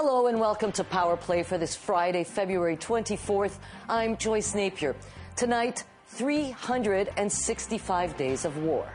[0.00, 3.58] Hello and welcome to Power Play for this Friday, February 24th.
[3.88, 4.94] I'm Joyce Napier.
[5.34, 8.88] Tonight, 365 days of war.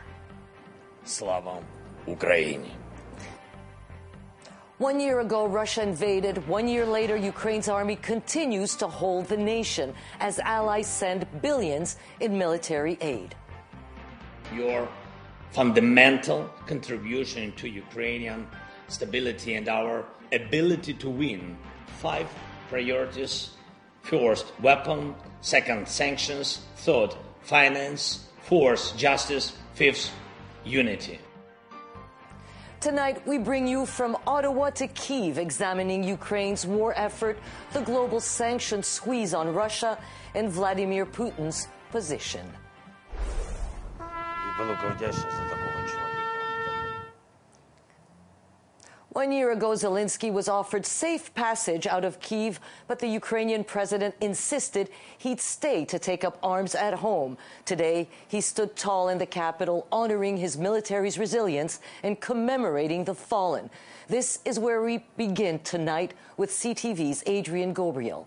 [1.04, 1.62] Slava
[2.06, 2.70] Ukraine.
[4.78, 6.48] One year ago, Russia invaded.
[6.48, 12.38] One year later, Ukraine's army continues to hold the nation as allies send billions in
[12.38, 13.34] military aid.
[14.54, 14.88] Your
[15.50, 18.46] fundamental contribution to Ukrainian
[18.88, 21.56] stability and our ability to win.
[21.98, 22.28] Five
[22.68, 23.50] priorities.
[24.02, 25.14] First, weapon.
[25.40, 26.60] Second, sanctions.
[26.76, 28.28] Third, finance.
[28.42, 29.52] Fourth, justice.
[29.74, 30.10] Fifth,
[30.64, 31.18] unity.
[32.80, 37.38] Tonight, we bring you from Ottawa to Kiev, examining Ukraine's war effort,
[37.72, 39.98] the global sanctions squeeze on Russia,
[40.34, 42.46] and Vladimir Putin's position.
[49.14, 54.12] One year ago, Zelensky was offered safe passage out of Kiev, but the Ukrainian president
[54.20, 57.38] insisted he'd stay to take up arms at home.
[57.64, 63.70] Today, he stood tall in the capital, honoring his military's resilience and commemorating the fallen.
[64.08, 68.24] This is where we begin tonight with CTV's Adrian Ghobrial.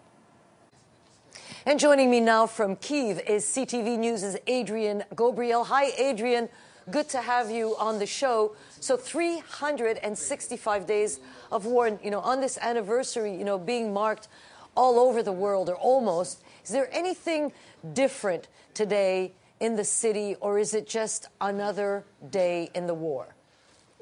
[1.65, 5.65] And joining me now from Kiev is CTV News' Adrian Ghobrial.
[5.65, 6.47] Hi, Adrian.
[6.89, 8.55] Good to have you on the show.
[8.79, 11.19] So 365 days
[11.51, 14.29] of war, and, you know, on this anniversary, you know, being marked
[14.75, 16.43] all over the world or almost.
[16.63, 17.51] Is there anything
[17.93, 23.35] different today in the city, or is it just another day in the war?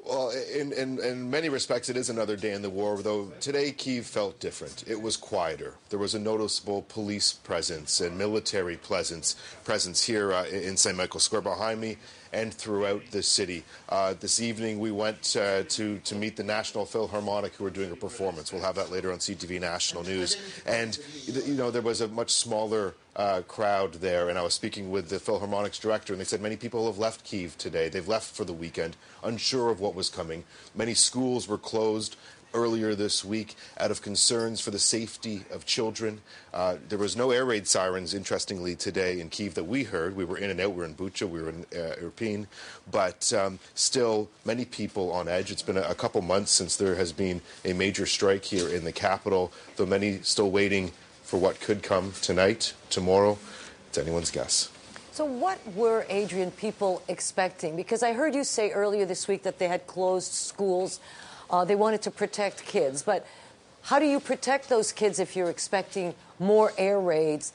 [0.04, 3.72] Well, in, in, in, many respects, it is another day in the war, though today
[3.72, 4.84] Kiev felt different.
[4.86, 5.74] It was quieter.
[5.88, 10.96] There was a noticeable police presence and military presence, presence here uh, in St.
[10.96, 11.96] Michael Square behind me
[12.32, 13.64] and throughout the city.
[13.88, 17.90] Uh, this evening, we went uh, to, to meet the National Philharmonic, who are doing
[17.92, 18.52] a performance.
[18.52, 20.36] We'll have that later on CTV National News.
[20.66, 24.90] And, you know, there was a much smaller uh, crowd there, and I was speaking
[24.90, 27.88] with the Philharmonic's director, and they said many people have left Kiev today.
[27.88, 30.44] They've left for the weekend, unsure of what was coming.
[30.74, 32.16] Many schools were closed
[32.56, 36.22] earlier this week out of concerns for the safety of children.
[36.52, 40.16] Uh, there was no air raid sirens, interestingly, today in Kiev that we heard.
[40.16, 40.70] We were in and out.
[40.70, 42.46] We were in Bucha, we were in uh, Irpin,
[42.90, 45.52] but um, still many people on edge.
[45.52, 48.84] It's been a, a couple months since there has been a major strike here in
[48.84, 53.38] the capital, though many still waiting for what could come tonight, tomorrow.
[53.88, 54.70] It's anyone's guess.
[55.16, 57.74] So, what were, Adrian, people expecting?
[57.74, 61.00] Because I heard you say earlier this week that they had closed schools.
[61.50, 63.02] Uh, they wanted to protect kids.
[63.02, 63.26] But
[63.82, 67.52] how do you protect those kids if you're expecting more air raids?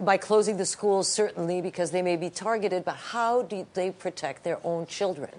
[0.00, 4.42] By closing the schools, certainly, because they may be targeted, but how do they protect
[4.44, 5.30] their own children?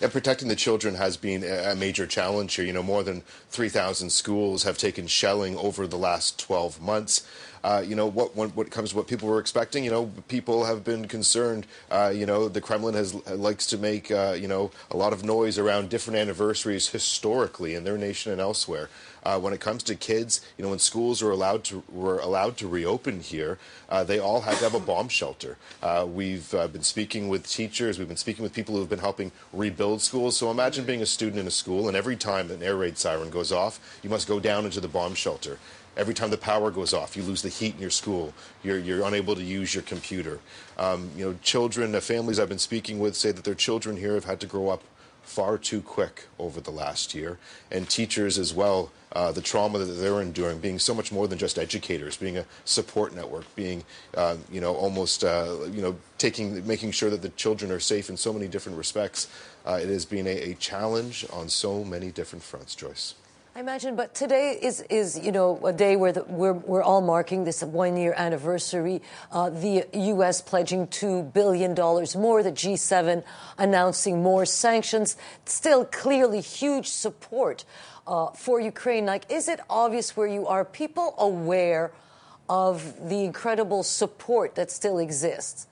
[0.00, 2.64] Protecting the children has been a major challenge here.
[2.64, 7.24] You know, more than 3,000 schools have taken shelling over the last 12 months.
[7.64, 10.84] Uh, you know, what, what, what comes what people were expecting, you know, people have
[10.84, 11.66] been concerned.
[11.90, 15.24] Uh, you know, the Kremlin has likes to make, uh, you know, a lot of
[15.24, 18.88] noise around different anniversaries historically in their nation and elsewhere.
[19.24, 22.56] Uh, when it comes to kids, you know, when schools were allowed to were allowed
[22.56, 23.56] to reopen here,
[23.88, 25.56] uh, they all had to have a bomb shelter.
[25.80, 28.98] Uh, we've uh, been speaking with teachers, we've been speaking with people who have been
[28.98, 30.36] helping rebuild schools.
[30.36, 33.30] So imagine being a student in a school, and every time an air raid siren
[33.30, 35.58] goes off, you must go down into the bomb shelter.
[35.96, 38.32] Every time the power goes off, you lose the heat in your school.
[38.62, 40.40] You're, you're unable to use your computer.
[40.78, 44.24] Um, you know, children, families I've been speaking with say that their children here have
[44.24, 44.82] had to grow up
[45.22, 47.38] far too quick over the last year,
[47.70, 48.90] and teachers as well.
[49.12, 52.46] Uh, the trauma that they're enduring, being so much more than just educators, being a
[52.64, 53.84] support network, being,
[54.16, 58.08] uh, you know, almost, uh, you know, taking, making sure that the children are safe
[58.08, 59.28] in so many different respects.
[59.66, 63.14] Uh, it has been a, a challenge on so many different fronts, Joyce.
[63.54, 67.02] I imagine, but today is, is you know, a day where the, we're, we're all
[67.02, 69.02] marking this one year anniversary.
[69.30, 70.40] Uh, the U.S.
[70.40, 73.22] pledging $2 billion more, the G7
[73.58, 75.18] announcing more sanctions.
[75.44, 77.66] Still, clearly, huge support
[78.06, 79.04] uh, for Ukraine.
[79.04, 80.64] Like, is it obvious where you are?
[80.64, 81.92] People aware
[82.48, 85.66] of the incredible support that still exists?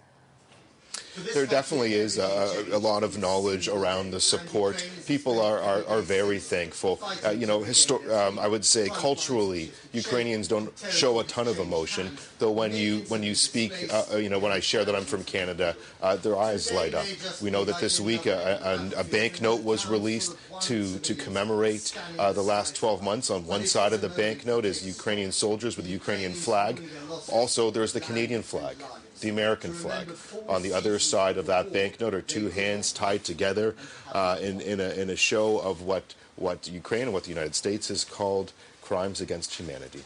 [1.35, 4.89] There definitely is a, a, lot of knowledge around the support.
[5.07, 7.01] People are, are, are very thankful.
[7.25, 7.65] Uh, you know,
[8.13, 12.17] um, I would say culturally, Ukrainians don't show a ton of emotion.
[12.39, 15.05] Though when you when you speak, uh, uh, you know, when I share that I'm
[15.05, 17.07] from Canada, uh, their eyes light up.
[17.43, 22.33] We know that this week a, a, a banknote was released to to commemorate uh,
[22.33, 23.31] the last 12 months.
[23.31, 26.81] On one side of the banknote is Ukrainian soldiers with the Ukrainian flag.
[27.29, 28.77] Also, there's the Canadian flag
[29.21, 30.09] the American flag.
[30.49, 33.75] On the other side of that banknote are two hands tied together
[34.13, 37.55] uh, in, in, a, in a show of what, what Ukraine and what the United
[37.55, 38.53] States has called
[38.83, 40.03] crimes against humanity.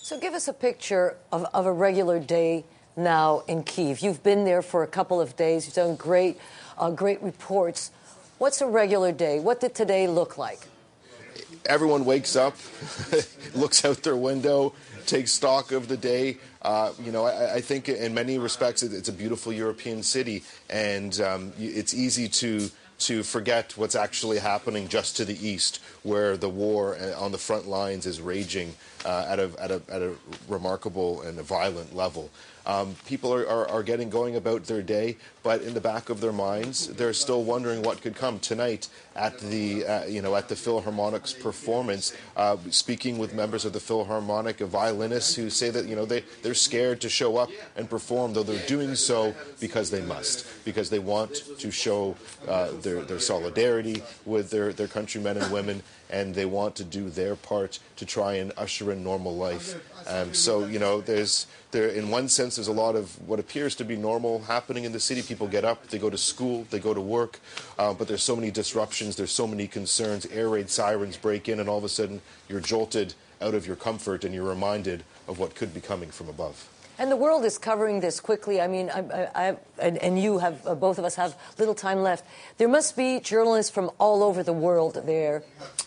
[0.00, 2.64] So give us a picture of, of a regular day
[2.96, 4.00] now in Kiev.
[4.00, 5.66] You've been there for a couple of days.
[5.66, 6.38] You've done great,
[6.78, 7.90] uh, great reports.
[8.38, 9.40] What's a regular day?
[9.40, 10.60] What did today look like?
[11.66, 12.56] Everyone wakes up,
[13.54, 14.72] looks out their window,
[15.06, 16.38] takes stock of the day.
[16.62, 21.18] Uh, you know, I, I, think in many respects it's a beautiful European city, and
[21.20, 26.48] um, it's easy to to forget what's actually happening just to the east, where the
[26.48, 28.74] war uh, on the front lines is raging
[29.04, 30.12] uh, at, a, at, a, at a
[30.48, 32.30] remarkable and a violent level.
[32.66, 36.20] Um, people are, are, are, getting going about their day, but in the back of
[36.20, 40.48] their minds, they're still wondering what could come tonight at the uh, you know at
[40.48, 42.12] the Philharmonic's performance.
[42.36, 46.54] Uh, speaking with members of the Philharmonic, violinists who say that you know they they're
[46.54, 50.98] scared to show up and perform, though they're doing so because they must, because they
[50.98, 52.16] want to show
[52.48, 57.10] uh, their their solidarity with their their countrymen and women and they want to do
[57.10, 59.74] their part to try and usher in normal life.
[60.08, 63.74] Um, so you know, there's there in one sense there's a lot of what appears
[63.76, 65.22] to be normal happening in the city.
[65.22, 67.40] People get up, they go to school, they go to work,
[67.78, 70.26] uh, but there's so many disruptions, there's so many concerns.
[70.26, 73.76] Air raid sirens break in, and all of a sudden you're jolted out of your
[73.76, 76.68] comfort and you're reminded of what could be coming from above.
[76.98, 78.60] And the world is covering this quickly.
[78.60, 79.00] I mean, I,
[79.34, 82.24] I, I, and, you have, uh, both of us have little time left.
[82.56, 85.42] There must be journalists from all over the world there.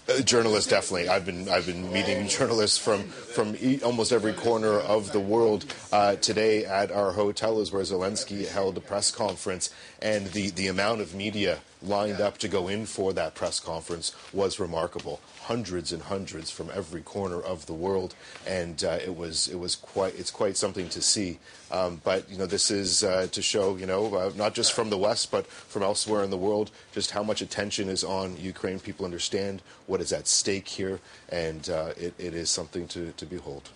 [0.07, 1.09] Uh, journalists, definitely.
[1.09, 5.65] I've been, I've been meeting journalists from, from e- almost every corner of the world.
[5.91, 10.67] Uh, today at our hotel is where Zelensky held a press conference, and the, the
[10.67, 15.19] amount of media lined up to go in for that press conference was remarkable.
[15.49, 18.13] Hundreds and hundreds from every corner of the world,
[18.45, 21.39] and uh, it was it was quite it's quite something to see.
[21.71, 24.91] Um, but you know, this is uh, to show you know uh, not just from
[24.91, 28.79] the West but from elsewhere in the world just how much attention is on Ukraine.
[28.79, 30.99] People understand what is at stake here,
[31.29, 33.69] and uh, it, it is something to, to behold.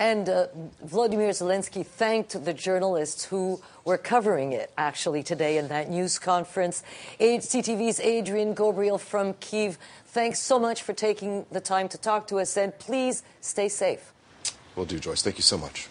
[0.00, 0.46] And uh,
[0.82, 6.82] Vladimir Zelensky thanked the journalists who were covering it actually today in that news conference.
[7.20, 9.76] CTV's Adrian Ghobrial from Kiev,
[10.06, 14.14] thanks so much for taking the time to talk to us, and please stay safe.
[14.74, 15.20] Will do, Joyce.
[15.20, 15.90] Thank you so much.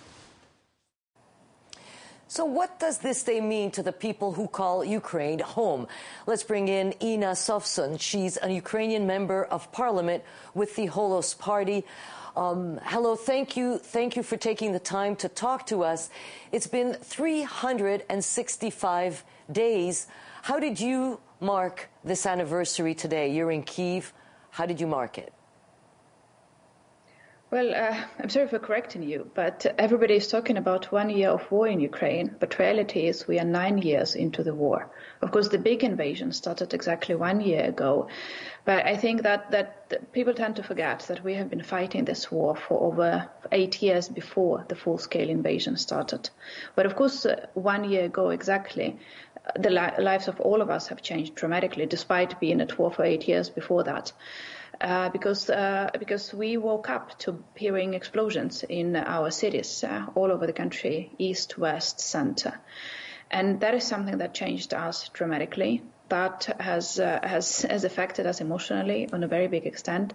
[2.27, 5.87] So, what does this day mean to the people who call Ukraine home?
[6.25, 7.99] Let's bring in Inna Sovsun.
[7.99, 10.23] She's a Ukrainian member of parliament
[10.53, 11.85] with the Holos Party.
[12.35, 16.09] Um, hello, thank you, thank you for taking the time to talk to us.
[16.51, 20.07] It's been 365 days.
[20.43, 23.31] How did you mark this anniversary today?
[23.31, 24.13] You're in Kiev.
[24.51, 25.33] How did you mark it?
[27.51, 31.51] Well, uh, I'm sorry for correcting you, but everybody is talking about one year of
[31.51, 34.91] war in Ukraine, but reality is we are nine years into the war.
[35.23, 38.07] Of course, the big invasion started exactly one year ago,
[38.65, 42.31] but I think that, that people tend to forget that we have been fighting this
[42.31, 46.29] war for over eight years before the full-scale invasion started.
[46.75, 48.99] But of course, uh, one year ago exactly,
[49.57, 53.03] the li- lives of all of us have changed dramatically, despite being at war for
[53.03, 54.11] eight years before that
[54.81, 60.31] uh, because uh, because we woke up to hearing explosions in our cities uh, all
[60.31, 62.59] over the country, east, west, center,
[63.31, 65.81] and that is something that changed us dramatically.
[66.09, 70.13] That has uh, has has affected us emotionally on a very big extent,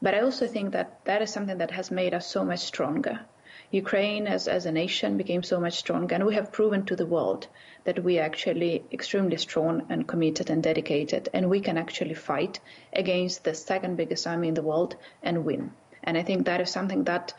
[0.00, 3.20] but I also think that that is something that has made us so much stronger.
[3.74, 7.06] Ukraine as, as a nation became so much stronger, and we have proven to the
[7.06, 7.48] world
[7.84, 12.60] that we are actually extremely strong and committed and dedicated, and we can actually fight
[12.92, 15.72] against the second biggest army in the world and win.
[16.04, 17.34] And I think that is something that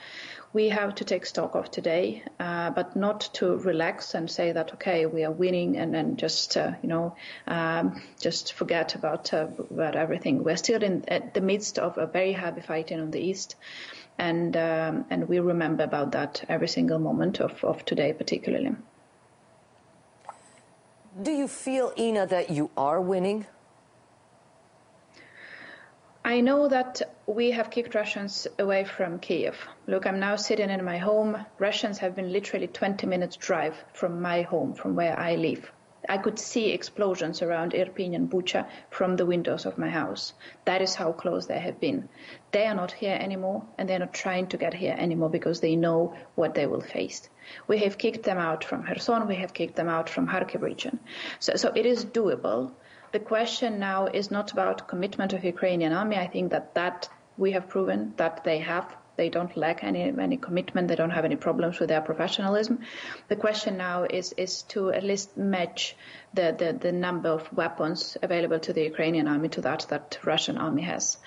[0.51, 4.73] we have to take stock of today, uh, but not to relax and say that
[4.73, 7.15] okay, we are winning, and then just uh, you know
[7.45, 10.43] um, just forget about uh, about everything.
[10.43, 13.55] We're still in the midst of a very heavy fighting on the east,
[14.17, 18.75] and um, and we remember about that every single moment of, of today, particularly.
[21.21, 23.45] Do you feel, Inna that you are winning?
[26.25, 29.55] I know that we have kicked Russians away from Kiev.
[29.87, 31.45] Look, I'm now sitting in my home.
[31.59, 35.71] Russians have been literally 20 minutes drive from my home, from where I live.
[36.09, 40.33] I could see explosions around Irpin and Bucha from the windows of my house.
[40.65, 42.09] That is how close they have been.
[42.51, 45.75] They are not here anymore, and they're not trying to get here anymore because they
[45.75, 47.29] know what they will face.
[47.67, 49.27] We have kicked them out from Kherson.
[49.27, 50.99] We have kicked them out from Kharkiv region.
[51.39, 52.71] So, so it is doable.
[53.11, 56.17] The question now is not about commitment of Ukrainian army.
[56.17, 60.37] I think that that we have proven that they have They don't lack any any
[60.37, 60.87] commitment.
[60.87, 62.79] They don't have any problems with their professionalism.
[63.27, 65.95] The question now is is to at least match
[66.35, 70.57] the, the, the number of weapons available to the Ukrainian army to that that Russian
[70.57, 71.17] army has.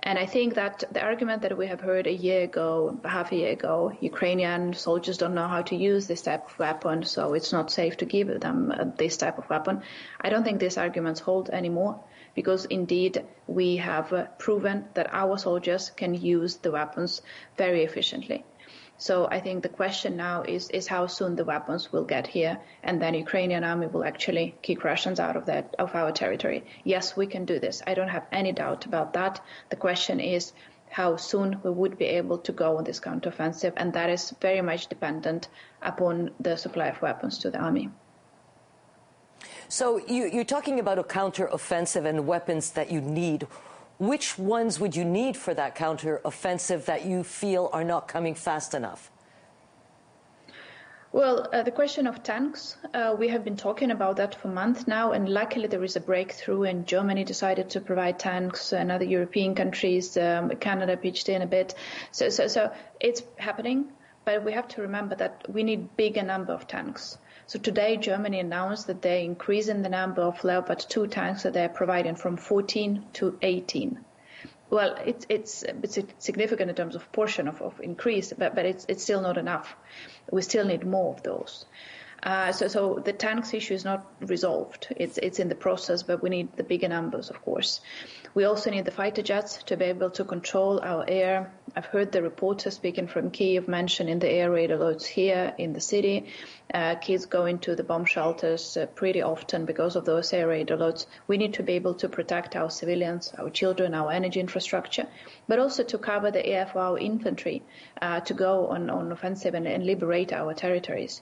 [0.00, 3.36] And I think that the argument that we have heard a year ago, half a
[3.36, 7.52] year ago, Ukrainian soldiers don't know how to use this type of weapon, so it's
[7.52, 9.82] not safe to give them uh, this type of weapon.
[10.20, 12.00] I don't think these arguments hold anymore
[12.34, 17.22] because indeed we have uh, proven that our soldiers can use the weapons
[17.56, 18.44] very efficiently.
[19.00, 22.60] So I think the question now is, is how soon the weapons will get here,
[22.82, 26.66] and then Ukrainian army will actually kick Russians out of that of our territory.
[26.84, 27.80] Yes, we can do this.
[27.86, 29.40] I don't have any doubt about that.
[29.70, 30.52] The question is
[30.90, 34.60] how soon we would be able to go on this counteroffensive, and that is very
[34.60, 35.48] much dependent
[35.80, 37.88] upon the supply of weapons to the army.
[39.68, 43.46] So you, are talking about a counteroffensive and weapons that you need.
[44.00, 48.72] Which ones would you need for that counter-offensive that you feel are not coming fast
[48.72, 49.10] enough?
[51.12, 54.86] Well, uh, the question of tanks, uh, we have been talking about that for months
[54.86, 59.04] now, and luckily there is a breakthrough, and Germany decided to provide tanks, and other
[59.04, 61.74] European countries, um, Canada pitched in a bit.
[62.10, 63.92] So, so, so it's happening,
[64.24, 67.18] but we have to remember that we need bigger number of tanks.
[67.50, 71.68] So today, Germany announced that they're increasing the number of Leopard 2 tanks that they're
[71.68, 73.98] providing from 14 to 18.
[74.70, 78.86] Well, it's it's it's significant in terms of portion of, of increase, but but it's
[78.88, 79.74] it's still not enough.
[80.30, 81.66] We still need more of those.
[82.22, 84.86] Uh, so, so the tanks issue is not resolved.
[84.96, 87.80] It's it's in the process, but we need the bigger numbers, of course.
[88.32, 91.52] We also need the fighter jets to be able to control our air.
[91.74, 95.80] I've heard the reporter speaking from Kiev mentioning the air raid alerts here in the
[95.80, 96.26] city.
[96.72, 100.68] Uh, kids go into the bomb shelters uh, pretty often because of those air raid
[100.68, 101.06] alerts.
[101.26, 105.08] We need to be able to protect our civilians, our children, our energy infrastructure,
[105.48, 107.64] but also to cover the air for our infantry
[108.00, 111.20] uh, to go on, on offensive and, and liberate our territories.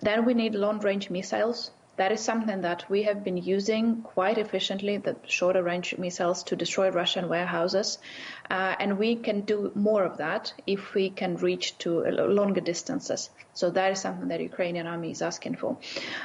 [0.00, 4.38] Then we need long range missiles that is something that we have been using quite
[4.38, 7.98] efficiently, the shorter range missiles to destroy Russian warehouses.
[8.50, 13.28] Uh, and we can do more of that if we can reach to longer distances.
[13.52, 15.76] So that is something that Ukrainian army is asking for.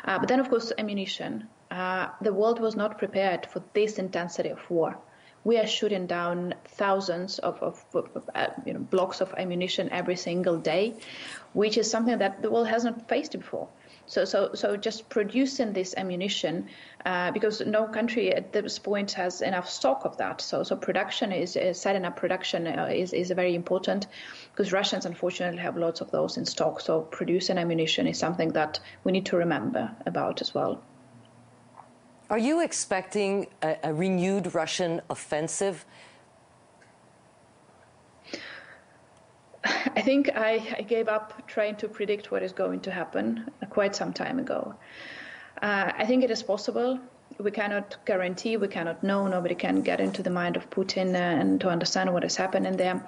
[0.06, 1.48] Uh, but then, of course, ammunition.
[1.70, 4.98] Uh, the world was not prepared for this intensity of war.
[5.44, 10.16] We are shooting down thousands of, of, of uh, you know, blocks of ammunition every
[10.16, 10.96] single day,
[11.54, 13.68] which is something that the world hasn't faced before.
[14.10, 16.70] So, so, so just producing this ammunition,
[17.06, 20.40] uh, because no country at this point has enough stock of that.
[20.40, 24.08] So, so production is, is setting up production uh, is is very important,
[24.52, 26.80] because Russians unfortunately have lots of those in stock.
[26.80, 30.82] So, producing ammunition is something that we need to remember about as well.
[32.30, 35.86] Are you expecting a, a renewed Russian offensive?
[39.96, 43.96] I think I, I, gave up trying to predict what is going to happen quite
[43.96, 44.76] some time ago.
[45.62, 47.00] Uh, I think it is possible.
[47.40, 51.60] We cannot guarantee, we cannot know, nobody can get into the mind of Putin and
[51.62, 53.06] to understand what is happening there.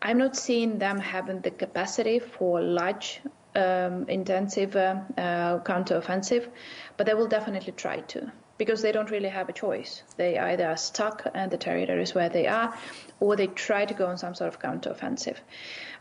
[0.00, 3.20] I'm not seeing them having the capacity for large,
[3.56, 6.48] um, intensive uh, uh, counteroffensive,
[6.96, 10.02] but they will definitely try to because they don't really have a choice.
[10.16, 12.76] They either are stuck in the territories where they are,
[13.20, 15.36] or they try to go on some sort of counteroffensive.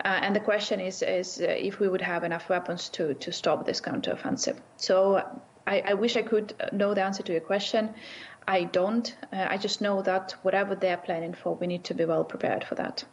[0.04, 3.32] Uh, and the question is, is uh, if we would have enough weapons to, to
[3.32, 4.58] stop this counteroffensive.
[4.78, 5.24] So
[5.68, 7.94] I, I wish I could know the answer to your question.
[8.48, 9.16] I don't.
[9.32, 12.64] Uh, I just know that whatever they're planning for, we need to be well prepared
[12.64, 13.04] for that.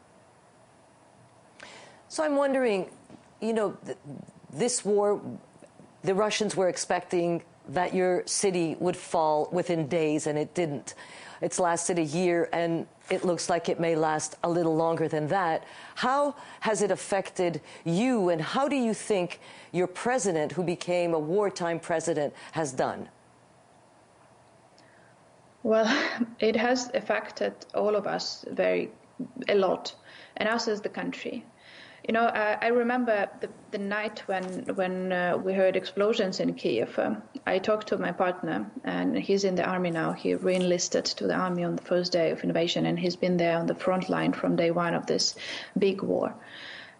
[2.08, 2.90] So I'm wondering,
[3.40, 3.98] you know, th-
[4.52, 5.20] this war,
[6.02, 10.94] the Russians were expecting that your city would fall within days, and it didn't.
[11.40, 15.28] It's lasted a year, and it looks like it may last a little longer than
[15.28, 15.64] that.
[15.94, 19.40] How has it affected you, and how do you think
[19.72, 23.08] your president, who became a wartime president, has done?
[25.62, 25.86] Well,
[26.38, 28.90] it has affected all of us very
[29.48, 29.94] a lot,
[30.36, 31.44] and us as the country.
[32.06, 34.44] You know, I, remember the, the, night when
[34.74, 36.98] when uh, we heard explosions in Kiev.
[36.98, 37.14] Uh,
[37.46, 40.12] I talked to my partner, and he's in the army now.
[40.12, 43.56] He re-enlisted to the army on the first day of invasion, and he's been there
[43.56, 45.34] on the front line from day one of this
[45.78, 46.34] big war.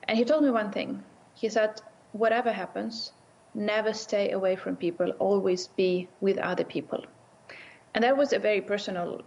[0.04, 1.02] And he told me one thing.
[1.34, 1.82] He said,
[2.12, 3.12] "Whatever happens,
[3.52, 5.10] never stay away from people.
[5.18, 7.04] Always be with other people."
[7.92, 9.20] And that was a very personal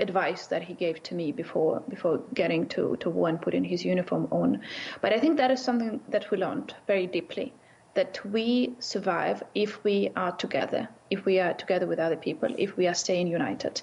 [0.00, 3.84] advice that he gave to me before before getting to, to war and putting his
[3.84, 4.60] uniform on.
[5.00, 7.52] But I think that is something that we learned very deeply
[7.94, 12.76] that we survive if we are together, if we are together with other people, if
[12.76, 13.82] we are staying united.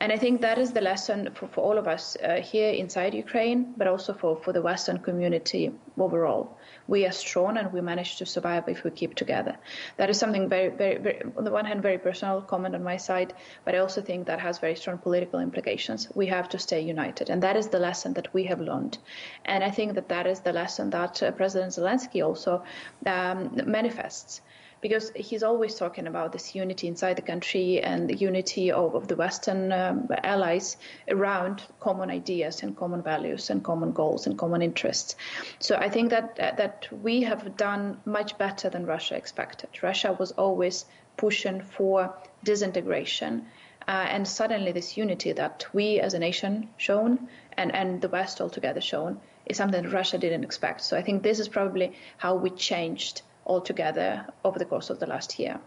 [0.00, 3.14] And I think that is the lesson for, for all of us uh, here inside
[3.14, 6.56] Ukraine, but also for, for the Western community overall.
[6.86, 9.56] We are strong and we manage to survive if we keep together.
[9.96, 12.96] That is something very, very, very, on the one hand, very personal comment on my
[12.96, 16.08] side, but I also think that has very strong political implications.
[16.14, 17.28] We have to stay united.
[17.28, 18.98] And that is the lesson that we have learned.
[19.44, 22.62] And I think that that is the lesson that uh, President Zelensky also
[23.04, 24.42] um, manifests
[24.80, 29.08] because he's always talking about this unity inside the country and the unity of, of
[29.08, 30.76] the Western um, allies
[31.08, 35.16] around common ideas and common values and common goals and common interests.
[35.58, 39.70] So I think that that we have done much better than Russia expected.
[39.82, 40.84] Russia was always
[41.16, 43.46] pushing for disintegration.
[43.86, 48.40] Uh, and suddenly, this unity that we as a nation shown and, and the West
[48.40, 50.82] altogether shown is something that Russia didn't expect.
[50.82, 55.06] So I think this is probably how we changed altogether over the course of the
[55.06, 55.58] last year.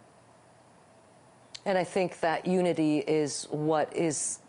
[1.65, 4.39] And I think that unity is what is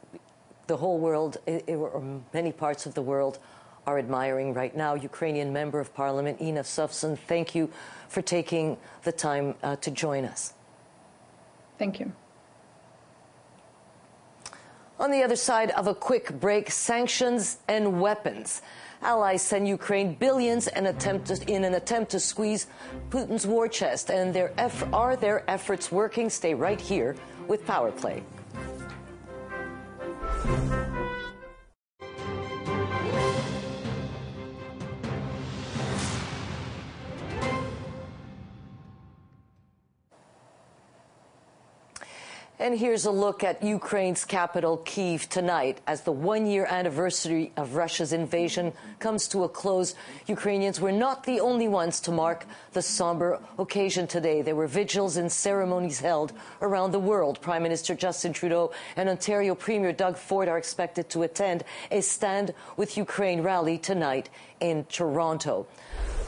[0.66, 3.38] the whole world, or many parts of the world,
[3.86, 4.94] are admiring right now.
[4.94, 7.68] Ukrainian Member of Parliament Inna Sovsun, thank you
[8.08, 10.54] for taking the time uh, to join us.
[11.78, 12.12] Thank you.
[15.00, 18.62] On the other side of a quick break, sanctions and weapons.
[19.02, 20.86] Allies send Ukraine billions in,
[21.26, 22.68] to, in an attempt to squeeze
[23.10, 24.10] Putin's war chest.
[24.10, 24.52] And their
[24.92, 26.30] are their efforts working?
[26.30, 27.16] Stay right here
[27.48, 28.22] with Power Play.
[42.62, 45.80] And here's a look at Ukraine's capital, Kiev, tonight.
[45.88, 49.96] As the one year anniversary of Russia's invasion comes to a close,
[50.28, 54.42] Ukrainians were not the only ones to mark the somber occasion today.
[54.42, 57.40] There were vigils and ceremonies held around the world.
[57.40, 62.54] Prime Minister Justin Trudeau and Ontario Premier Doug Ford are expected to attend a Stand
[62.76, 65.66] with Ukraine rally tonight in Toronto.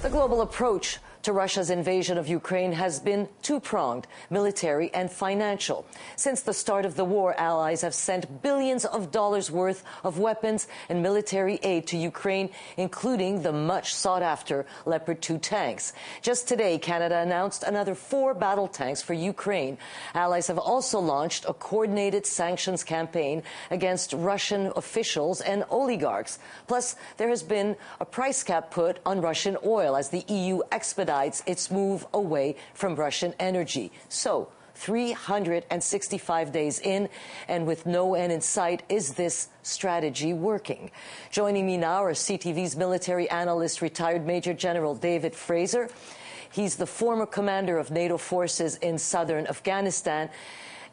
[0.03, 5.87] The global approach to Russia's invasion of Ukraine has been two pronged military and financial.
[6.17, 10.69] Since the start of the war, allies have sent billions of dollars worth of weapons
[10.91, 15.95] and military aid to Ukraine, including the much sought after Leopard 2 tanks.
[16.21, 19.79] Just today, Canada announced another four battle tanks for Ukraine.
[20.15, 26.39] Allies have also launched a coordinated sanctions campaign against Russian officials and oligarchs.
[26.67, 31.14] Plus, there has been a price cap put on Russian oil as the EU expedites
[31.47, 33.93] its move away from Russian energy.
[34.09, 37.09] So, 365 days in,
[37.49, 40.91] and with no end in sight, is this strategy working?
[41.31, 45.89] Joining me now are CTV's military analyst, retired Major General David Fraser.
[46.51, 50.31] He's the former commander of NATO forces in southern Afghanistan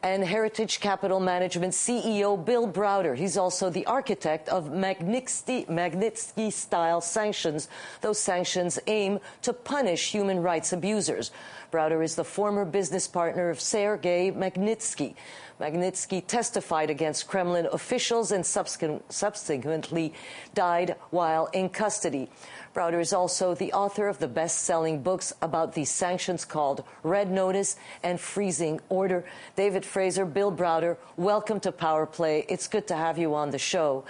[0.03, 3.15] and Hermitage Capital Management CEO Bill Browder.
[3.15, 7.69] He's also the architect of Magnitsky style sanctions.
[8.01, 11.31] Those sanctions aim to punish human rights abusers.
[11.71, 15.13] Browder is the former business partner of Sergei Magnitsky.
[15.59, 20.13] Magnitsky testified against Kremlin officials and subsequently
[20.55, 22.27] died while in custody.
[22.73, 27.29] Browder is also the author of the best selling books about these sanctions called Red
[27.29, 29.25] Notice and Freezing Order.
[29.55, 32.45] David Fraser, Bill Browder, welcome to Power Play.
[32.47, 34.05] It's good to have you on the show.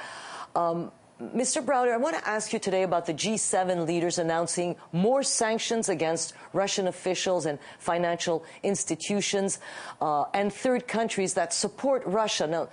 [0.56, 1.64] Um, Mr.
[1.64, 6.34] Browder, I want to ask you today about the G7 leaders announcing more sanctions against
[6.54, 9.60] Russian officials and financial institutions
[10.02, 12.48] uh, and third countries that support Russia.
[12.48, 12.70] Now,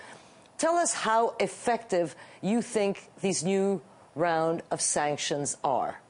[0.57, 3.83] tell us how effective you think these new
[4.19, 6.01] round of sanctions are?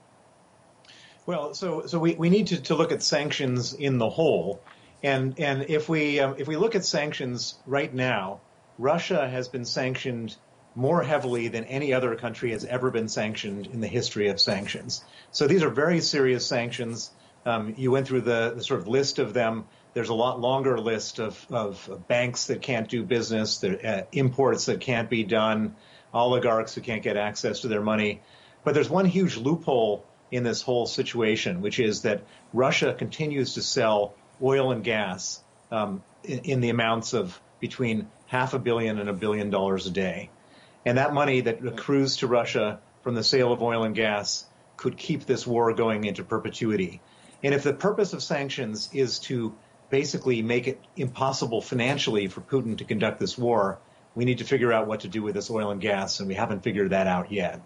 [1.26, 4.62] Well, so so we, we need to, to look at sanctions in the whole,
[5.02, 8.40] and and if we um, if we look at sanctions right now,
[8.78, 10.36] Russia has been sanctioned
[10.74, 15.04] more heavily than any other country has ever been sanctioned in the history of sanctions.
[15.32, 17.10] So these are very serious sanctions.
[17.44, 19.64] Um, you went through the, the, sort of list of them.
[19.94, 24.66] There's a lot longer list of, of banks that can't do business, there, uh, imports
[24.66, 25.74] that can't be done,
[26.12, 28.20] oligarchs who can't get access to their money.
[28.64, 33.62] But there's one huge loophole in this whole situation, which is that Russia continues to
[33.62, 39.08] sell oil and gas um, in, in, the amounts of between half a billion and
[39.08, 40.30] a billion dollars a day.
[40.84, 44.96] And that money that accrues to Russia from the sale of oil and gas could
[44.96, 47.00] keep this war going into perpetuity.
[47.42, 49.54] And if the purpose of sanctions is to
[49.90, 53.78] basically make it impossible financially for Putin to conduct this war,
[54.18, 56.34] we need to figure out what to do with this oil and gas, and we
[56.34, 57.60] haven't figured that out yet.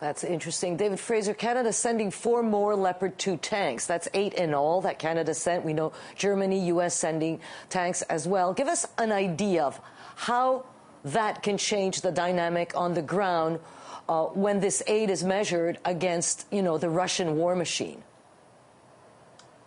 [0.00, 0.78] That's interesting.
[0.78, 3.84] David Fraser, Canada sending four more Leopard 2 tanks.
[3.86, 5.62] That's eight in all that Canada sent.
[5.62, 6.94] We know Germany, U.S.
[6.94, 8.54] sending tanks as well.
[8.54, 9.78] Give us an idea of
[10.16, 10.64] how
[11.04, 13.60] that can change the dynamic on the ground
[14.08, 18.02] uh, when this aid is measured against, you know, the Russian war machine.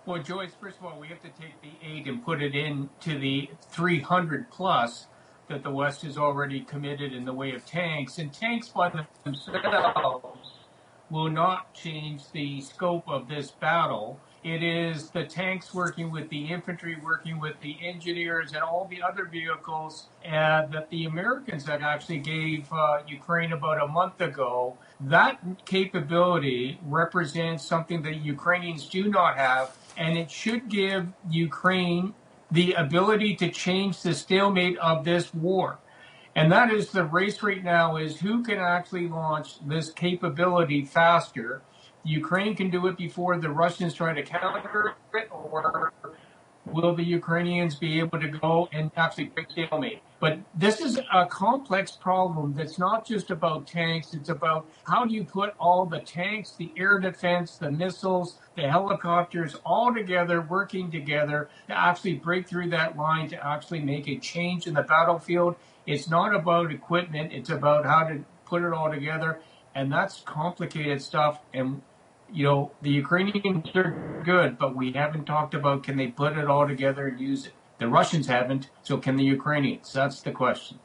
[0.03, 3.19] Well, Joyce, first of all, we have to take the eight and put it into
[3.19, 5.05] the 300 plus
[5.47, 8.17] that the West has already committed in the way of tanks.
[8.17, 8.89] And tanks by
[9.23, 10.53] themselves
[11.11, 14.19] will not change the scope of this battle.
[14.43, 19.03] It is the tanks working with the infantry, working with the engineers, and all the
[19.03, 24.77] other vehicles uh, that the Americans had actually gave uh, Ukraine about a month ago.
[24.99, 32.13] That capability represents something that Ukrainians do not have, and it should give Ukraine
[32.51, 35.79] the ability to change the stalemate of this war.
[36.35, 41.61] And that is the race right now is who can actually launch this capability faster.
[42.03, 45.91] Ukraine can do it before the Russians try to counter it, or
[46.65, 50.01] will the Ukrainians be able to go and actually break stalemate?
[50.19, 54.13] But this is a complex problem that's not just about tanks.
[54.13, 58.69] It's about how do you put all the tanks, the air defense, the missiles, the
[58.69, 64.19] helicopters all together, working together to actually break through that line, to actually make a
[64.19, 65.55] change in the battlefield.
[65.87, 67.33] It's not about equipment.
[67.33, 69.41] It's about how to put it all together.
[69.73, 71.39] And that's complicated stuff.
[71.53, 71.81] And
[72.31, 76.47] you know, the Ukrainians are good, but we haven't talked about can they put it
[76.47, 77.53] all together and use it.
[77.77, 79.91] The Russians haven't, so can the Ukrainians?
[79.91, 80.79] That's the question.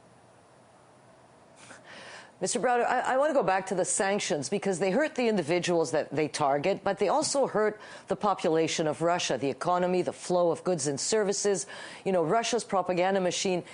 [2.43, 2.61] Mr.
[2.61, 5.91] Browder, I, I, want to go back to the sanctions because they hurt the individuals
[5.93, 10.51] that they target, but they also hurt the population of Russia, the economy, the flow
[10.51, 11.67] of goods and services.
[12.05, 13.65] You know, Russia's propaganda machine,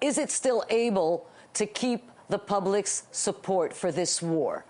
[0.00, 4.64] is it still able to keep the public's support for this war?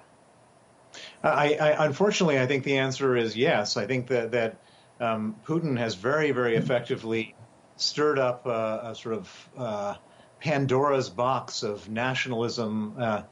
[1.23, 3.77] I, I, unfortunately, I think the answer is yes.
[3.77, 4.57] I think that that
[5.01, 7.35] um, Putin has very, very effectively
[7.77, 9.95] stirred up a, a sort of uh,
[10.41, 13.23] Pandora's box of nationalism, uh,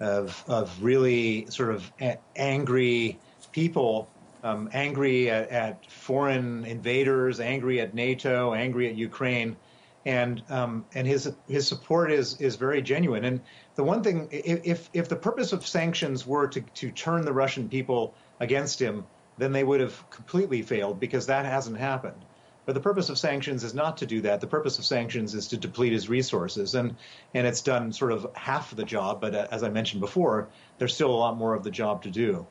[0.00, 3.18] of, of really sort of a- angry
[3.52, 4.08] people,
[4.42, 9.56] um, angry at, at, foreign invaders, angry at NATO, angry at Ukraine,
[10.04, 13.24] and um, and his his support is is very genuine.
[13.24, 13.40] And
[13.74, 17.68] the one thing, if if the purpose of sanctions were to to turn the Russian
[17.68, 19.04] people against him,
[19.38, 22.24] then they would have completely failed because that hasn't happened.
[22.64, 24.40] But the purpose of sanctions is not to do that.
[24.40, 26.96] The purpose of sanctions is to deplete his resources, and
[27.34, 29.20] and it's done sort of half of the job.
[29.20, 32.10] But uh, as I mentioned before, there's still a lot more of the job to
[32.10, 32.46] do.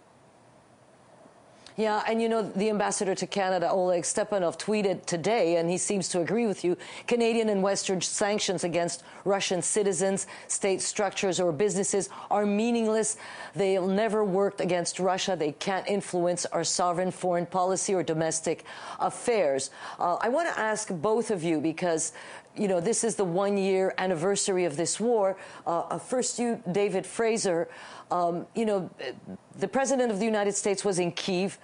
[1.81, 6.09] Yeah, and you know, the ambassador to Canada, Oleg Stepanov, tweeted today, and he seems
[6.09, 12.09] to agree with you Canadian and Western sanctions against Russian citizens, state structures, or businesses
[12.29, 13.17] are meaningless.
[13.55, 15.35] They'll never work against Russia.
[15.35, 18.63] They can't influence our sovereign foreign policy or domestic
[18.99, 19.71] affairs.
[19.97, 22.13] Uh, I want to ask both of you because
[22.55, 25.37] you know, this is the one year anniversary of this war.
[25.65, 27.69] Uh, uh first, you, David Fraser,
[28.11, 28.89] um, you know,
[29.57, 31.57] the president of the United States was in Kiev.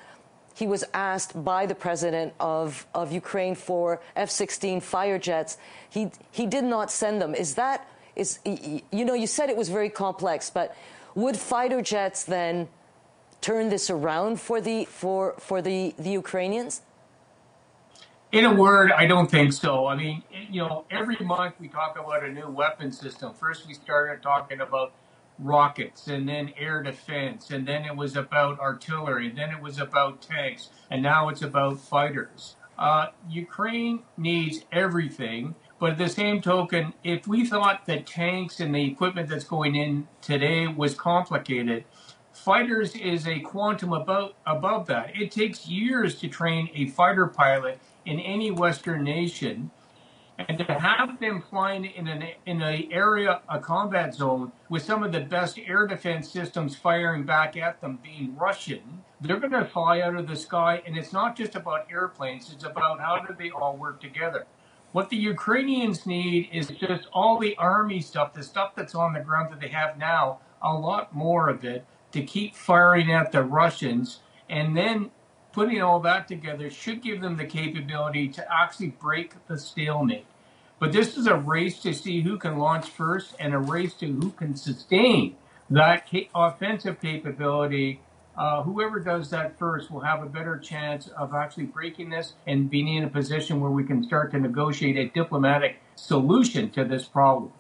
[0.57, 5.59] He was asked by the president of, of Ukraine for F 16 fighter jets.
[5.87, 7.35] He, he did not send them.
[7.35, 10.75] Is that, is, you know, you said it was very complex, but
[11.13, 12.69] would fighter jets then
[13.39, 16.81] turn this around for the, for, for the, the Ukrainians?
[18.31, 19.85] In a word, I don't think so.
[19.85, 23.31] I mean, you know, every month we talk about a new weapon system.
[23.35, 24.93] First, we started talking about
[25.39, 29.80] rockets and then air defense and then it was about artillery and then it was
[29.80, 32.56] about tanks and now it's about fighters.
[32.78, 38.73] Uh, ukraine needs everything but at the same token if we thought that tanks and
[38.73, 41.84] the equipment that's going in today was complicated
[42.38, 45.12] fighters is a quantum above, above that.
[45.19, 49.71] It takes years to train a fighter pilot in any western nation
[50.39, 55.04] and to have them flying in an in an area, a combat zone with some
[55.04, 59.65] of the best air defense systems firing back at them, being Russian, they're going to
[59.65, 60.82] fly out of the sky.
[60.86, 64.45] And it's not just about airplanes; it's about how do they all work together.
[64.91, 69.19] What the Ukrainians need is just all the army stuff, the stuff that's on the
[69.19, 73.43] ground that they have now, a lot more of it to keep firing at the
[73.43, 75.12] Russians, and then
[75.57, 80.27] putting all that together should give them the capability to actually break the stalemate.
[80.77, 84.05] But this is a race to see who can launch first and a race to
[84.05, 85.35] who can sustain
[85.71, 88.01] that offensive capability.
[88.37, 92.69] Uh, whoever does that first will have a better chance of actually breaking this and
[92.69, 97.05] being in a position where we can start to negotiate a diplomatic solution to this
[97.05, 97.51] problem.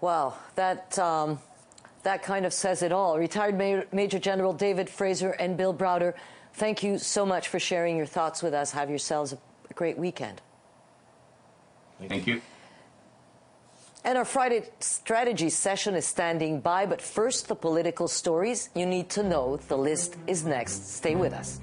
[0.00, 1.40] Well, that um,
[2.04, 3.18] That kind of says it all.
[3.18, 3.56] Retired
[3.92, 6.14] Major General David Fraser and Bill Browder,
[6.54, 8.70] thank you so much for sharing your thoughts with us.
[8.70, 10.40] Have yourselves a great weekend.
[12.08, 12.40] Thank you.
[14.04, 19.10] And our Friday strategy session is standing by, but first, the political stories you need
[19.10, 19.56] to know.
[19.56, 20.94] The list is next.
[20.94, 21.60] Stay with us.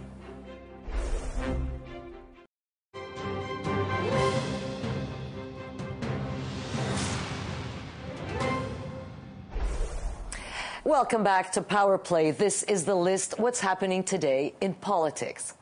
[10.96, 12.32] Welcome back to Power Play.
[12.32, 13.38] This is the list.
[13.38, 15.54] What's happening today in politics?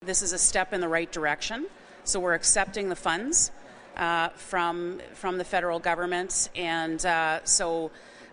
[0.00, 1.66] This is a step in the right direction.
[2.04, 3.50] So we're accepting the funds
[3.98, 7.90] uh, from from the federal government, and uh, so.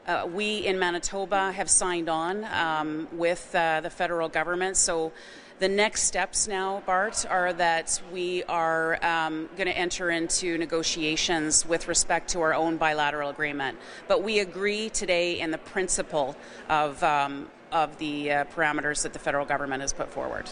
[0.08, 4.78] Uh, we in Manitoba have signed on um, with uh, the federal government.
[4.78, 5.12] So
[5.60, 11.66] the next steps now, Bart, are that we are um, going to enter into negotiations
[11.66, 13.78] with respect to our own bilateral agreement.
[14.08, 16.36] But we agree today in the principle
[16.70, 20.48] of, um, of the uh, parameters that the federal government has put forward.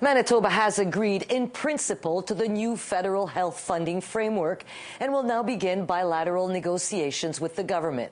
[0.00, 4.64] Manitoba has agreed in principle to the new federal health funding framework
[4.98, 8.10] and will now begin bilateral negotiations with the government.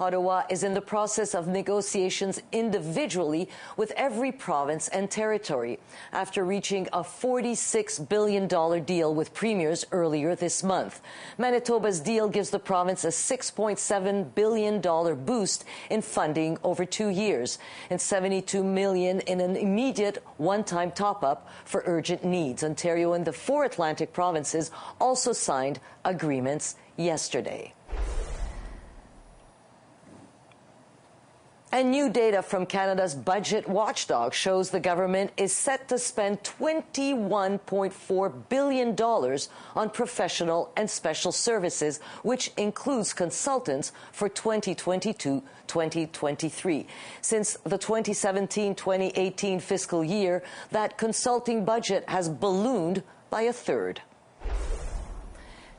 [0.00, 5.80] Ottawa is in the process of negotiations individually with every province and territory
[6.12, 8.46] after reaching a $46 billion
[8.84, 11.00] deal with premiers earlier this month.
[11.36, 14.80] Manitoba's deal gives the province a $6.7 billion
[15.24, 17.58] boost in funding over two years
[17.90, 22.62] and 72 million in an immediate one-time top-up for urgent needs.
[22.62, 27.74] Ontario and the four Atlantic provinces also signed agreements yesterday.
[31.70, 38.48] And new data from Canada's budget watchdog shows the government is set to spend $21.4
[38.48, 38.96] billion
[39.76, 46.86] on professional and special services, which includes consultants for 2022 2023.
[47.20, 54.00] Since the 2017 2018 fiscal year, that consulting budget has ballooned by a third.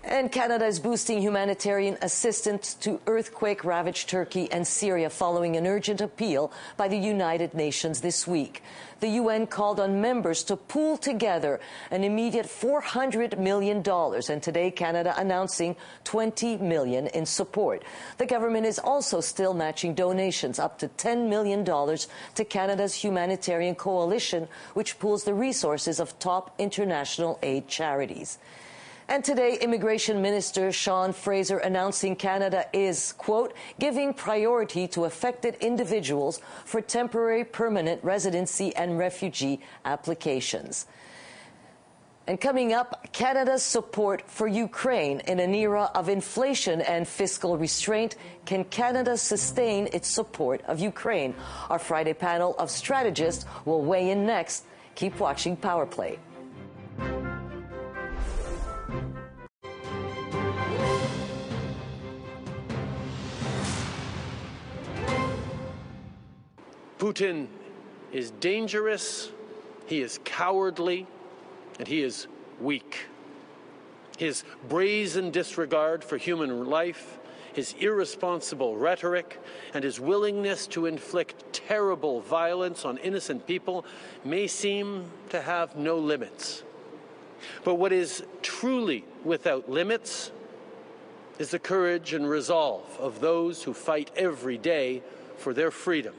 [0.09, 6.01] And Canada is boosting humanitarian assistance to earthquake ravaged Turkey and Syria following an urgent
[6.01, 8.63] appeal by the United Nations this week.
[9.01, 11.59] The UN called on members to pool together
[11.91, 17.83] an immediate $400 million, and today Canada announcing 20 million in support.
[18.17, 24.47] The government is also still matching donations up to $10 million to Canada's humanitarian coalition,
[24.73, 28.39] which pools the resources of top international aid charities.
[29.09, 36.39] And today, Immigration Minister Sean Fraser announcing Canada is, quote, giving priority to affected individuals
[36.63, 40.85] for temporary permanent residency and refugee applications.
[42.27, 48.15] And coming up, Canada's support for Ukraine in an era of inflation and fiscal restraint.
[48.45, 51.33] Can Canada sustain its support of Ukraine?
[51.71, 54.65] Our Friday panel of strategists will weigh in next.
[54.93, 56.19] Keep watching Power Play.
[66.99, 67.47] Putin
[68.11, 69.31] is dangerous,
[69.87, 71.07] he is cowardly,
[71.79, 72.27] and he is
[72.59, 73.05] weak.
[74.17, 77.17] His brazen disregard for human life,
[77.53, 79.39] his irresponsible rhetoric,
[79.73, 83.85] and his willingness to inflict terrible violence on innocent people
[84.25, 86.63] may seem to have no limits.
[87.63, 90.33] But what is truly without limits
[91.37, 95.01] is the courage and resolve of those who fight every day
[95.37, 96.13] for their freedom.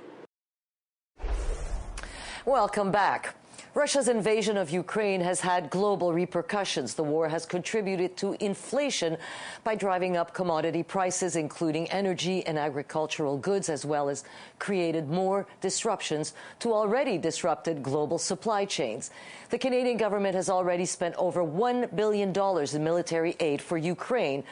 [2.50, 3.36] Welcome back.
[3.74, 6.94] Russia's invasion of Ukraine has had global repercussions.
[6.94, 9.16] The war has contributed to inflation
[9.62, 14.24] by driving up commodity prices, including energy and agricultural goods, as well as
[14.58, 19.12] created more disruptions to already disrupted global supply chains.
[19.50, 22.30] The Canadian government has already spent over $1 billion
[22.74, 24.42] in military aid for Ukraine.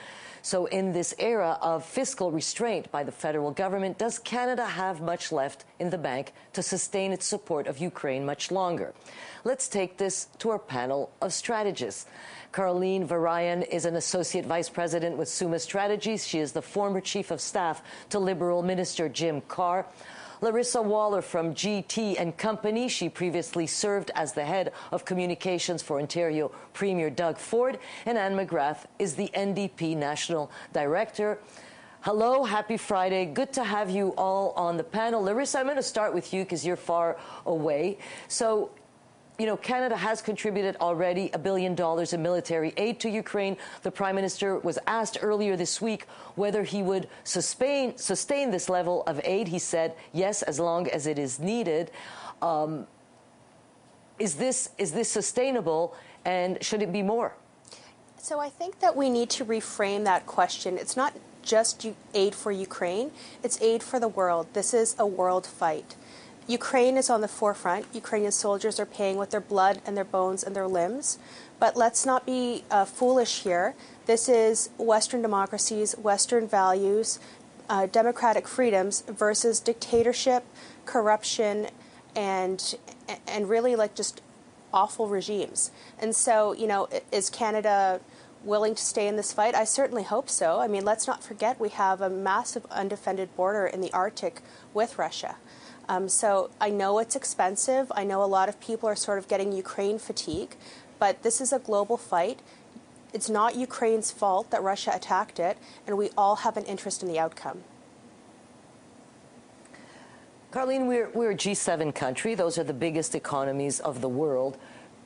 [0.43, 5.33] So, in this era of fiscal restraint by the federal government, does Canada have much
[5.33, 8.95] left in the bank to sustain its support of Ukraine much longer?
[9.45, 12.07] Let's take this to our panel of strategists.
[12.53, 16.27] Caroline Varian is an associate vice president with Summa Strategies.
[16.27, 19.87] She is the former chief of staff to Liberal Minister Jim Carr.
[20.41, 22.89] Laryssa Waler from GT and Company.
[22.89, 27.79] She previously served as the head of communications for Ontario Premier Doug Ford.
[28.07, 31.39] And Anne McGrath is the NDP National Director.
[32.03, 33.27] Hello, happy Friday.
[33.27, 35.23] Good to have you all on the panel.
[35.23, 37.99] Laryssa, I'm going to start with you because you're far away.
[38.29, 38.71] So,
[39.39, 43.57] you know, Canada has contributed already a billion dollars in military aid to Ukraine.
[43.83, 49.05] The prime minister was asked earlier this week whether he would sustain sustain this level
[49.07, 49.47] of aid.
[49.47, 51.93] He said yes, as long as it is needed.
[52.43, 52.89] Um,
[54.19, 57.33] is this is this sustainable, and should it be more?
[58.17, 60.77] So I think that we need to reframe that question.
[60.77, 63.13] It's not just aid for Ukraine;
[63.45, 64.49] it's aid for the world.
[64.53, 65.95] This is a world fight.
[66.49, 67.85] Ukraine is on the forefront.
[67.93, 71.19] Ukrainian soldiers are paying with their blood and their bones and their limbs.
[71.61, 73.75] But let's not be uh, foolish here.
[74.07, 77.21] This is Western democracies, Western values,
[77.69, 80.43] uh, democratic freedoms versus dictatorship,
[80.87, 81.69] corruption,
[82.17, 82.77] and
[83.27, 84.23] and really like just
[84.73, 85.71] awful regimes.
[85.99, 88.01] And so, you know, is Canada
[88.43, 89.55] willing to stay in this fight?
[89.55, 90.61] I certainly hope so.
[90.61, 94.41] I mean, let's not forget we have a massive undefended border in the Arctic
[94.73, 95.37] with Russia.
[95.89, 97.91] Um, so I know it's expensive.
[97.95, 100.57] I know a lot of people are sort of getting Ukraine fatigue,
[100.99, 102.41] but this is a global fight.
[103.15, 107.09] It's not Ukraine's fault that Russia attacked it, and we all have an interest in
[107.09, 107.63] the outcome.
[110.53, 112.35] Karlene, we're, we're a G7 country.
[112.35, 114.59] Those are the biggest economies of the world.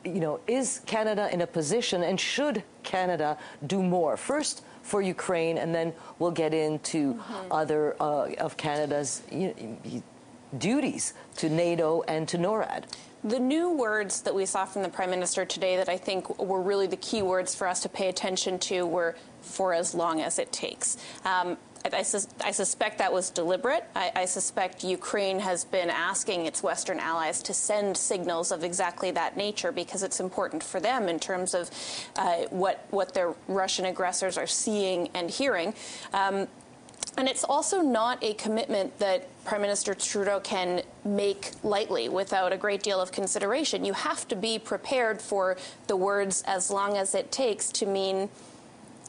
[0.04, 4.16] You know, is Canada in a position, and should Canada do more?
[4.16, 7.52] First, for Ukraine, and then we'll get into mm-hmm.
[7.52, 10.02] other uh, of Canada's you,
[10.58, 12.84] duties to NATO and to NORAD.
[13.24, 16.60] The new words that we saw from the Prime Minister today that I think were
[16.60, 20.40] really the key words for us to pay attention to were for as long as
[20.40, 20.96] it takes.
[21.24, 21.56] Um,
[21.92, 23.84] I, sus- I, suspect that was deliberate.
[23.96, 29.10] I, I, suspect Ukraine has been asking its Western allies to send signals of exactly
[29.12, 31.70] that nature because it's important for them in terms of
[32.16, 35.74] uh, what what their Russian aggressors are seeing and hearing.
[36.12, 36.46] Um,
[37.16, 42.56] and it's also not a commitment that Prime Minister Trudeau can make lightly without a
[42.56, 43.84] great deal of consideration.
[43.84, 45.56] You have to be prepared for
[45.88, 48.28] the words as long as it takes to mean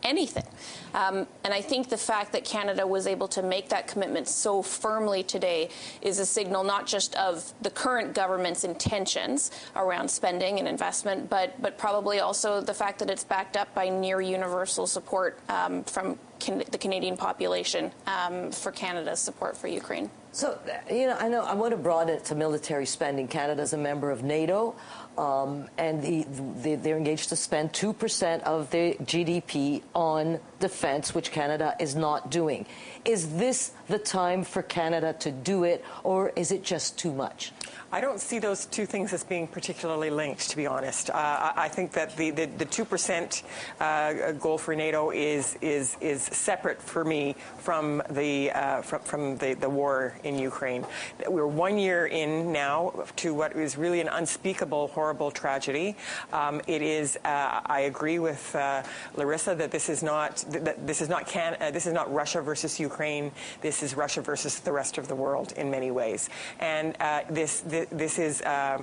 [0.04, 0.46] anything.
[0.94, 4.62] Um, and I think the fact that Canada was able to make that commitment so
[4.62, 5.70] firmly today
[6.02, 11.60] is a signal not just of the current government's intentions around spending and investment, but
[11.62, 16.20] but probably also the fact that it's backed up by near universal support um, from
[16.40, 20.10] can- the Canadian population um, for Canada's support for Ukraine.
[20.32, 20.58] So,
[20.90, 23.28] you know, I know I want to broaden it to military spending.
[23.28, 24.76] Canada Canada's a member of NATO,
[25.18, 26.26] um, and the,
[26.62, 32.32] the, they're engaged to spend 2% of their GDP on defense, which Canada is not
[32.32, 32.66] doing.
[33.06, 37.52] Is this the time for Canada to do it, or is it just too much?
[37.94, 41.12] I don't see those two things as being particularly linked, to be honest.
[41.12, 43.44] Uh, I think that the, the, the 2%
[43.80, 49.38] uh, goal for NATO is, is, is separate for me from the, uh, from, from
[49.38, 50.88] the, the war in Ukraine.
[51.28, 55.96] We're one year in now to what is really an unspeakable, horrible tragedy.
[56.32, 58.82] Um, it is, uh, I agree with uh,
[59.18, 62.42] Laryssa that this is not, that this is not, Can- uh, this is not Russia
[62.42, 63.32] versus Ukraine.
[63.62, 66.32] This is Russia versus the rest of the world in many ways.
[66.60, 66.96] And
[67.30, 68.42] this, this this is.
[68.42, 68.82] Uh,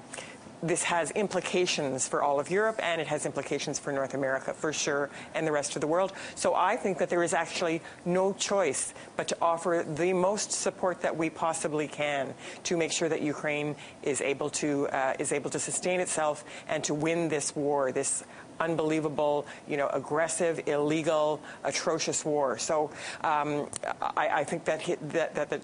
[0.62, 4.72] this has implications for all of Europe and it has implications for North America for
[4.72, 6.12] sure and the rest of the world.
[6.34, 11.00] So I think that there is actually no choice but to offer the most support
[11.00, 12.34] that we possibly can
[12.64, 16.84] to make sure that Ukraine is able to uh, is able to sustain itself and
[16.84, 18.24] to win this war, this
[18.60, 22.58] unbelievable, you know, aggressive, illegal, atrocious war.
[22.58, 22.90] So
[23.24, 23.68] um,
[24.16, 25.58] I, I, think that, he, that, that the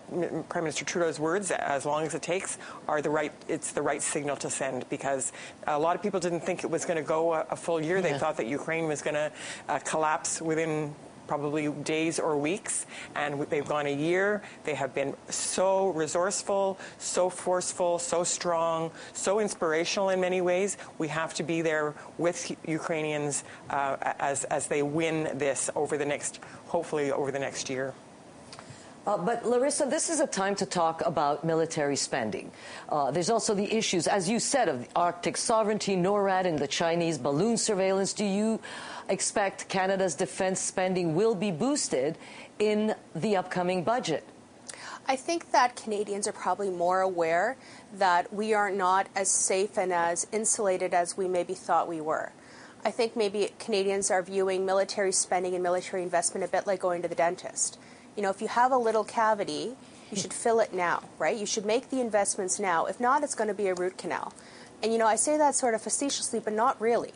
[0.48, 3.32] Prime Minister Trudeau's words, as long as it takes, are the right.
[3.48, 5.32] It's the right signal to send because
[5.66, 7.96] a lot of people didn't think it was going to go a, a, full year.
[7.96, 8.12] Yeah.
[8.12, 9.30] They thought that Ukraine was going to
[9.68, 10.94] uh, collapse within
[11.26, 14.42] probably days or weeks, and they've gone a year.
[14.64, 20.76] They have been so resourceful, so forceful, so strong, so inspirational in many ways.
[20.98, 26.06] We have to be there with Ukrainians uh, as, as they win this over the
[26.06, 27.94] next, hopefully, over the next year.
[29.06, 32.50] Uh, but Laryssa, this is a time to talk about military spending.
[32.88, 37.16] Uh, there's also the issues, as you said, of Arctic sovereignty, NORAD, and the Chinese
[37.16, 38.12] balloon surveillance.
[38.12, 38.58] Do you
[39.08, 42.18] expect Canada's defense spending will be boosted
[42.58, 44.24] in the upcoming budget?
[45.06, 47.56] I think that Canadians are probably more aware
[47.96, 52.32] that we are not as safe and as insulated as we maybe thought we were.
[52.84, 57.02] I think maybe Canadians are viewing military spending and military investment a bit like going
[57.02, 57.78] to the dentist.
[58.16, 59.76] You know, if you have a little cavity,
[60.10, 61.36] you should fill it now, right?
[61.36, 62.86] You should make the investments now.
[62.86, 64.32] If not, it's going to be a root canal.
[64.82, 67.12] And you know, I say that sort of facetiously, but not really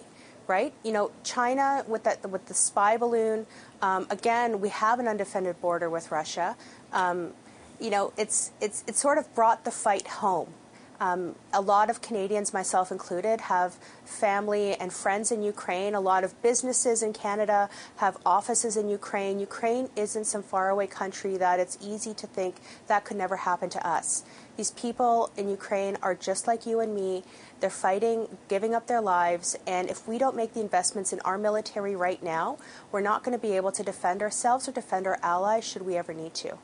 [0.51, 0.72] right?
[0.82, 3.46] You know, China with that with the spy balloon.
[3.80, 6.57] Um, again, we have an undefended border with Russia.
[6.92, 7.34] Um,
[7.78, 10.53] you know, it's it's it's sort of brought the fight home.
[11.01, 15.94] Um, a lot of Canadians, myself included, have family and friends in Ukraine.
[15.94, 19.40] A lot of businesses in Canada have offices in Ukraine.
[19.40, 23.86] Ukraine isn't some faraway country that it's easy to think that could never happen to
[23.86, 24.24] us.
[24.59, 27.24] These people in Ukraine are just like you and me.
[27.61, 31.38] They're fighting, giving up their lives, and if we don't make the investments in our
[31.38, 32.59] military right now,
[32.92, 35.96] we're not going to be able to defend ourselves or defend our allies should we
[35.96, 36.59] ever need to.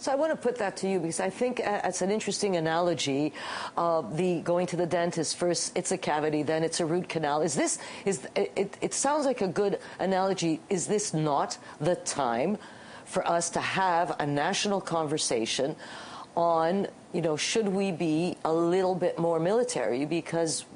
[0.00, 2.56] So I want to put that to you because I think uh, it's an interesting
[2.56, 3.32] analogy.
[3.76, 7.42] Uh, the going to the dentist first, it's a cavity, then it's a root canal.
[7.42, 10.60] Is this is it, it sounds like a good analogy?
[10.70, 12.58] Is this not the time
[13.06, 15.74] for us to have a national conversation
[16.36, 20.04] on you know, should we be a little bit more military?
[20.04, 20.66] Because,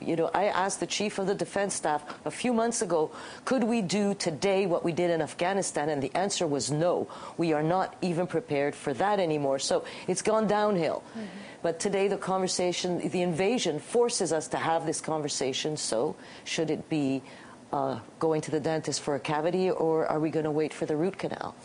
[0.00, 3.10] you know, I asked the chief of the defense staff a few months ago,
[3.44, 5.90] could we do today what we did in Afghanistan?
[5.90, 7.06] And the answer was no.
[7.36, 9.58] We are not even prepared for that anymore.
[9.58, 11.02] So it's gone downhill.
[11.10, 11.26] Mm-hmm.
[11.60, 15.76] But today, the conversation, the invasion forces us to have this conversation.
[15.76, 16.14] So,
[16.44, 17.20] should it be
[17.72, 20.86] uh, going to the dentist for a cavity, or are we going to wait for
[20.86, 21.56] the root canal?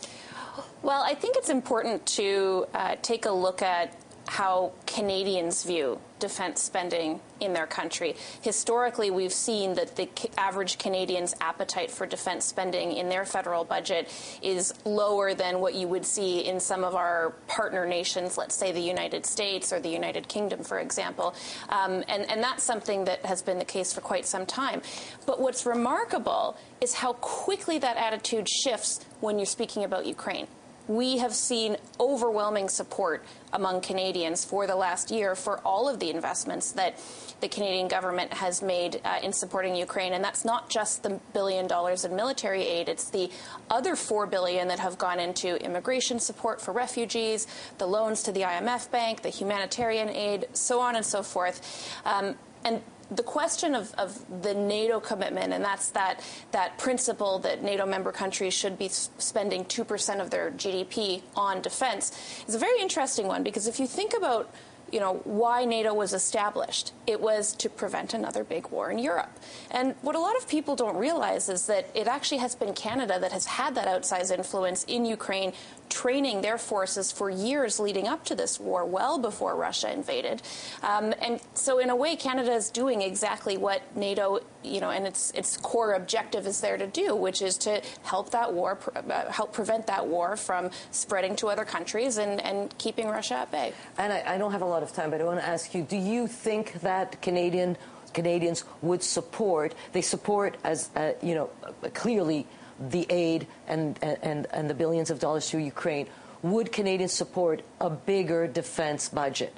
[0.84, 6.62] Well, I think it's important to uh, take a look at how Canadians view defense
[6.62, 8.16] spending in their country.
[8.42, 14.10] Historically, we've seen that the average Canadian's appetite for defense spending in their federal budget
[14.42, 18.70] is lower than what you would see in some of our partner nations, let's say
[18.70, 21.34] the United States or the United Kingdom, for example.
[21.70, 24.82] Um, and, and that's something that has been the case for quite some time.
[25.24, 30.46] But what's remarkable is how quickly that attitude shifts when you're speaking about Ukraine
[30.88, 36.10] we have seen overwhelming support among Canadians for the last year for all of the
[36.10, 36.98] investments that
[37.40, 40.12] the Canadian government has made uh, in supporting Ukraine.
[40.12, 43.30] And that's not just the billion dollars in military aid, it's the
[43.70, 47.46] other four billion that have gone into immigration support for refugees,
[47.78, 52.00] the loans to the IMF Bank, the humanitarian aid, so on and so forth.
[52.04, 57.62] Um, and the question of, of the NATO commitment, and that's that, that principle that
[57.62, 62.80] NATO member countries should be spending 2% of their GDP on defense, is a very
[62.80, 64.52] interesting one because if you think about
[64.94, 66.92] you know, why NATO was established.
[67.06, 69.40] It was to prevent another big war in Europe.
[69.72, 73.18] And what a lot of people don't realize is that it actually has been Canada
[73.18, 75.52] that has had that outsized influence in Ukraine,
[75.94, 80.42] training their forces for years leading up to this war, well before Russia invaded.
[80.82, 85.06] Um, and so, in a way, Canada is doing exactly what NATO, you know, and
[85.06, 89.30] its its core objective is there to do, which is to help that war, uh,
[89.30, 93.72] help prevent that war from spreading to other countries and, and keeping Russia at bay.
[93.96, 95.82] And I, I don't have a lot of time, but I want to ask you:
[95.82, 97.76] Do you think that Canadian
[98.12, 99.74] Canadians would support?
[99.92, 101.50] They support as uh, you know
[101.94, 102.46] clearly
[102.78, 106.06] the aid and, and, and the billions of dollars to Ukraine.
[106.42, 109.54] Would Canadians support a bigger defense budget?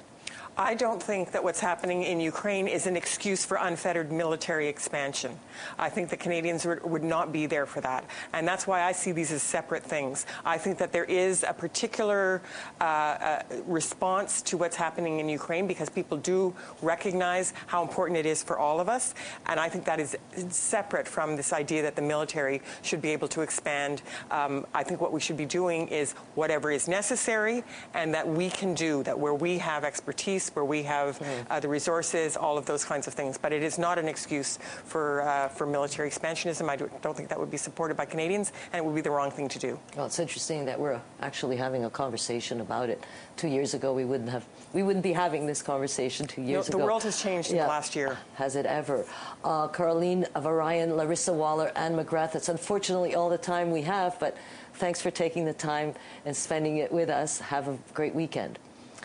[0.59, 5.37] I don't think that what's happening in Ukraine is an excuse for unfettered military expansion.
[5.77, 8.03] I think the Canadians would, not be there for that.
[8.33, 10.25] And that's why I see these as separate things.
[10.43, 12.41] I think that there is a particular
[12.81, 18.25] uh, uh, response to what's happening in Ukraine because people do recognize how important it
[18.25, 19.13] is for all of us.
[19.45, 20.17] And I think that is
[20.49, 24.01] separate from this idea that the military should be able to expand.
[24.31, 28.49] Um, I think what we should be doing is whatever is necessary and that we
[28.49, 31.45] can do, that where we have expertise where we have mm.
[31.49, 33.37] uh, the resources, all of those kinds of things.
[33.37, 36.69] But it is not an excuse for uh, for military expansionism.
[36.69, 39.31] I don't think that would be supported by Canadians, and it would be the wrong
[39.31, 39.79] thing to do.
[39.95, 43.03] Well, it's interesting that we're actually having a conversation about it.
[43.35, 46.71] Two years ago, we wouldn't have we wouldn't be having this conversation two years no,
[46.71, 46.77] the ago.
[46.79, 47.57] The world has changed yeah.
[47.57, 48.17] in the last year.
[48.35, 49.05] Has it ever?
[49.43, 52.35] Uh, Caroline Varian, Laryssa Waler, Anne McGrath.
[52.35, 54.37] It's unfortunately all the time we have, but
[54.75, 55.93] thanks for taking the time
[56.25, 57.39] and spending it with us.
[57.39, 58.59] Have a great weekend.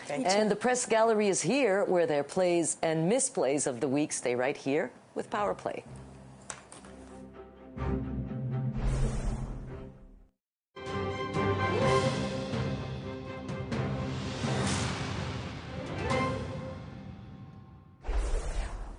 [0.09, 4.35] And the press gallery is here where their plays and misplays of the week stay
[4.35, 5.83] right here with Power Play.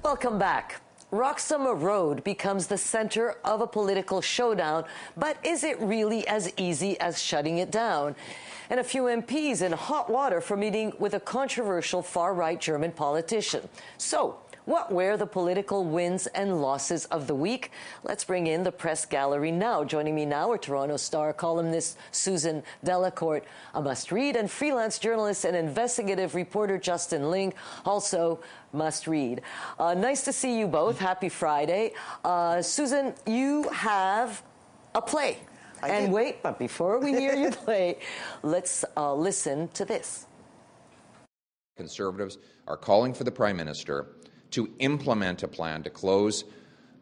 [0.02, 0.80] Welcome back.
[1.14, 4.84] Roxham Road becomes the center of a political showdown,
[5.16, 8.16] but is it really as easy as shutting it down?
[8.70, 12.92] and a few MPs in hot water for meeting with a controversial far right German
[12.92, 13.68] politician.
[13.98, 17.70] So, what were the political wins and losses of the week?
[18.02, 19.84] Let's bring in the press gallery now.
[19.84, 23.44] Joining me now are Toronto Star columnist Susan Delacourt,
[23.74, 27.52] a must read, and freelance journalist and investigative reporter Justin Ling,
[27.84, 28.40] also
[28.72, 29.42] must read.
[29.78, 30.98] Uh, nice to see you both.
[30.98, 31.92] Happy Friday.
[32.24, 34.42] Uh, Susan, you have
[34.94, 35.38] a play
[35.82, 36.12] I and did.
[36.14, 37.98] wait, but before we hear you play,
[38.42, 40.26] let's uh, listen to this.
[41.76, 44.06] Conservatives are calling for the Prime Minister
[44.54, 46.44] to implement a plan to close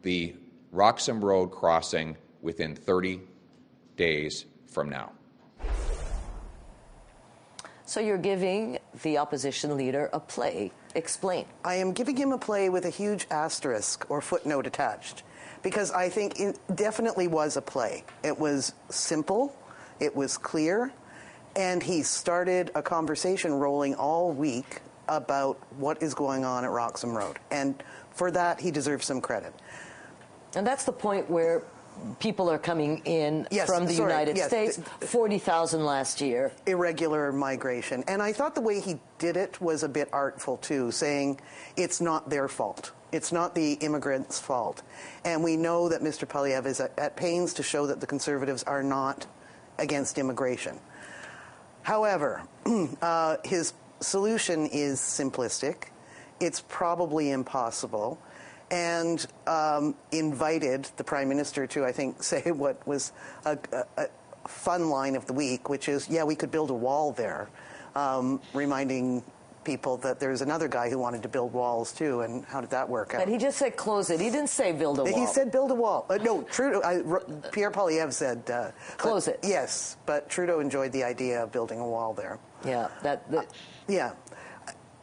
[0.01, 0.33] the
[0.71, 3.21] Roxham Road crossing within 30
[3.95, 5.11] days from now.
[7.85, 10.71] So you're giving the opposition leader a play.
[10.95, 11.45] Explain.
[11.63, 15.21] I am giving him a play with a huge asterisk or footnote attached
[15.61, 18.03] because I think it definitely was a play.
[18.23, 19.55] It was simple,
[19.99, 20.91] it was clear,
[21.55, 27.15] and he started a conversation rolling all week about what is going on at Roxham
[27.15, 27.39] Road.
[27.51, 27.81] And
[28.11, 29.53] for that, he deserves some credit.
[30.55, 31.63] And that's the point where
[32.19, 34.47] people are coming in Yes, from the sorry, United yes.
[34.47, 34.79] States.
[35.01, 36.51] 40,000 last year.
[36.65, 38.03] Irregular migration.
[38.07, 41.39] And I thought the way he did it was a bit artful, too, saying
[41.75, 42.91] it's not their fault.
[43.11, 44.81] It's not the immigrants' fault.
[45.23, 46.27] And we know that Mr.
[46.27, 49.27] Poilievre is at, at pains to show that the Conservatives are not
[49.77, 50.79] against immigration.
[51.83, 52.41] However,
[53.01, 53.73] uh, his
[54.03, 55.85] solution is simplistic.
[56.39, 58.19] It's probably impossible.
[58.71, 63.11] And um, invited the Prime Minister to, I think, say what was
[63.45, 66.73] a, a, a fun line of the week, which is, yeah, we could build a
[66.73, 67.49] wall there,
[67.95, 69.23] um, reminding
[69.63, 72.89] people that there's another guy who wanted to build walls too, and how did that
[72.89, 73.19] work out?
[73.19, 74.19] But he just said close it.
[74.19, 75.13] He didn't say build a wall.
[75.15, 76.05] He said build a wall.
[76.09, 76.81] Uh, no, Trudeau.
[76.81, 79.39] I, R- Pierre Poilievre said uh, Close but- it.
[79.43, 82.39] Yes, but Trudeau enjoyed the idea of building a wall there.
[82.65, 83.29] Yeah, that.
[83.31, 83.47] that
[83.87, 84.13] Yeah.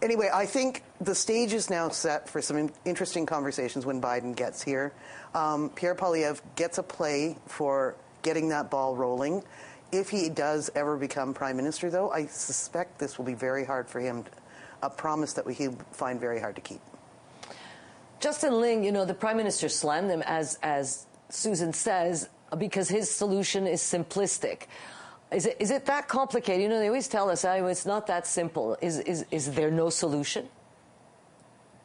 [0.02, 4.34] Anyway, I think the stage is now set for some in- interesting conversations when Biden
[4.34, 4.92] gets here.
[5.34, 9.44] Um, Pierre Poilievre gets a play for getting that ball rolling.
[9.92, 13.88] If he does ever become prime minister, though, I suspect this will be very hard
[13.88, 14.24] for him.
[14.82, 16.80] A promise that he'll find very hard to keep.
[18.20, 23.10] Justin Ling, you know, the prime minister slammed him as as Susan says because his
[23.10, 24.62] solution is simplistic.
[25.32, 26.62] Is it is it that complicated?
[26.62, 29.70] You know, they always tell us, "Oh, it's not that simple." Is is is there
[29.70, 30.48] no solution?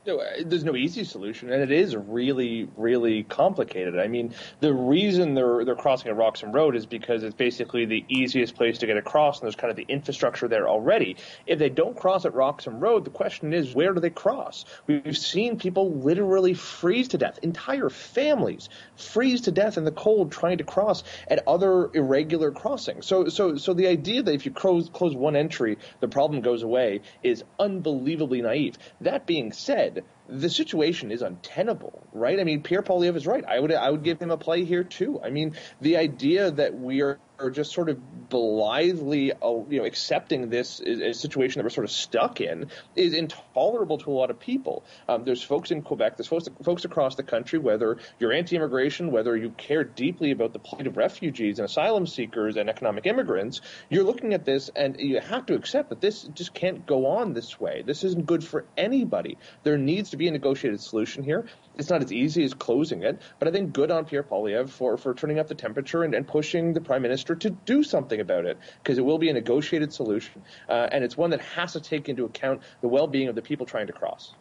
[0.07, 3.97] Uh, there's no easy solution, and it is really, really complicated.
[3.97, 8.05] I mean, the reason they're they're crossing at Roxham Road is because it's basically the
[8.07, 11.17] easiest place to get across, and there's kind of the infrastructure there already.
[11.47, 14.65] If they don't cross at Roxham Road, the question is, where do they cross?
[14.85, 20.31] We've seen people literally freeze to death, entire families freeze to death in the cold
[20.31, 23.05] trying to cross at other irregular crossings.
[23.05, 26.63] So, so, so the idea that if you close close one entry, the problem goes
[26.63, 28.77] away is unbelievably naive.
[29.01, 32.39] That being said head the situation is untenable, right?
[32.39, 33.43] I mean, Pierre Poilievre is right.
[33.45, 35.19] I would I would give him a play here too.
[35.23, 39.37] I mean, the idea that we are, are just sort of blithely, uh,
[39.69, 44.13] you know, accepting this situation that we're sort of stuck in is intolerable to a
[44.13, 44.83] lot of people.
[45.07, 49.35] Um, there's folks in Quebec, there's folks, folks across the country, whether you're anti-immigration, whether
[49.35, 54.05] you care deeply about the plight of refugees and asylum seekers and economic immigrants, you're
[54.05, 57.59] looking at this and you have to accept that this just can't go on this
[57.59, 57.83] way.
[57.85, 59.37] This isn't good for anybody.
[59.63, 61.45] There needs to be a negotiated solution here.
[61.77, 64.97] It's not as easy as closing it, but I think good on Pierre Poilievre for,
[64.97, 68.45] for turning up the temperature and, and pushing the prime minister to do something about
[68.45, 70.41] it because it will be a negotiated solution.
[70.69, 73.41] Uh, and it's one that has to take into account the well being of the
[73.41, 74.33] people trying to cross.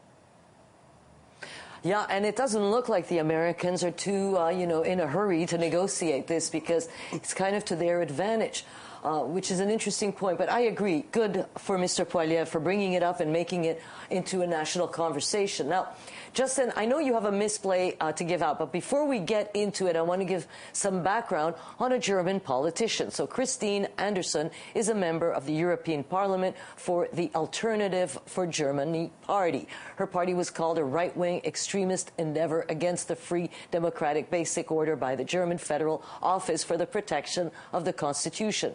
[1.82, 5.06] Yeah, and it doesn't look like the Americans are too, uh, you know, in a
[5.06, 8.64] hurry to negotiate this because it's kind of to their advantage.
[9.04, 11.04] Uh, which is an interesting point, but I agree.
[11.12, 12.06] Good for Mr.
[12.06, 15.68] Poilievre for bringing it up and making it into a national conversation.
[15.68, 15.88] Now,
[16.34, 19.54] Justin, I know you have a misplay uh, to give out, but before we get
[19.54, 23.12] into it, I want to give some background on a German politician.
[23.12, 29.12] So, Christine Anderson is a member of the European Parliament for the Alternative for Germany
[29.22, 29.68] party.
[29.94, 34.96] Her party was called a right wing extremist endeavor against the free democratic basic order
[34.96, 38.74] by the German Federal Office for the Protection of the Constitution.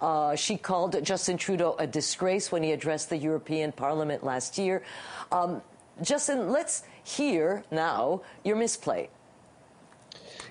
[0.00, 4.82] Uh, she called Justin Trudeau a disgrace when he addressed the European Parliament last year.
[5.30, 5.60] Um,
[6.02, 9.10] Justin, let's hear now your misplay.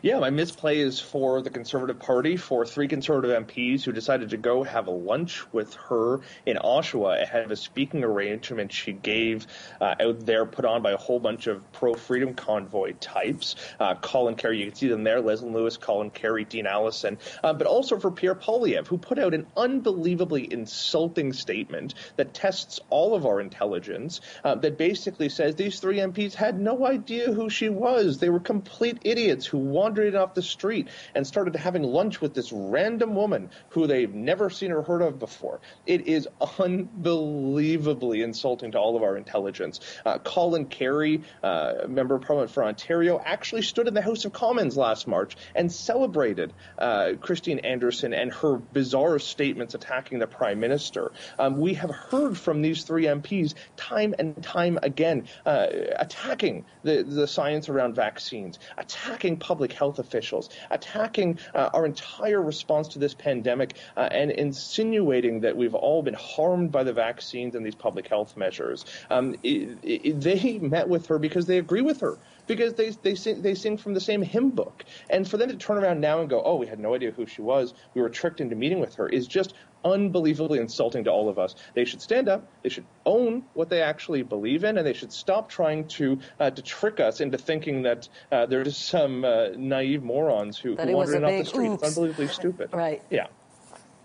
[0.03, 4.37] Yeah, my misplay is for the Conservative Party, for three Conservative MPs who decided to
[4.37, 9.47] go have a lunch with her in Oshawa ahead of a speaking arrangement she gave
[9.79, 13.55] uh, out there, put on by a whole bunch of pro freedom convoy types.
[13.79, 17.53] Uh, Colin Carrie, you can see them there Leslyn Lewis, Colin Carrie, Dean Allison, uh,
[17.53, 23.15] but also for Pierre Poilievre, who put out an unbelievably insulting statement that tests all
[23.15, 27.69] of our intelligence, uh, that basically says these three MPs had no idea who she
[27.69, 28.17] was.
[28.17, 32.19] They were complete idiots who wanted wandered in off the street and started having lunch
[32.19, 35.59] with this random woman who they've never seen or heard of before.
[35.85, 36.27] It is
[36.57, 39.79] unbelievably insulting to all of our intelligence.
[40.03, 44.33] Uh, Colin Carrie, uh, member of Parliament for Ontario, actually stood in the House of
[44.33, 50.59] Commons last March and celebrated uh, Christine Anderson and her bizarre statements attacking the Prime
[50.59, 51.11] Minister.
[51.37, 55.67] Um, we have heard from these three MPs time and time again uh,
[55.97, 62.87] attacking the, the science around vaccines, attacking public health officials, attacking uh, our entire response
[62.89, 67.65] to this pandemic, uh, and insinuating that we've all been harmed by the vaccines and
[67.65, 68.85] these public health measures.
[69.09, 72.17] Um, it, it, they met with her because they agree with her
[72.47, 74.83] because they they sing, they sing from the same hymn book.
[75.09, 77.25] And for them to turn around now and go, "Oh, we had no idea who
[77.25, 77.73] she was.
[77.93, 79.53] We were tricked into meeting with her," is just
[79.85, 81.55] unbelievably insulting to all of us.
[81.73, 82.47] They should stand up.
[82.61, 86.51] They should own what they actually believe in, and they should stop trying to uh,
[86.51, 90.91] to trick us into thinking that uh, they're just some uh, naive morons who, who
[90.91, 91.67] wander in off the street.
[91.69, 91.83] Oops.
[91.83, 92.69] It's unbelievably stupid.
[92.73, 93.01] Right.
[93.09, 93.27] Yeah.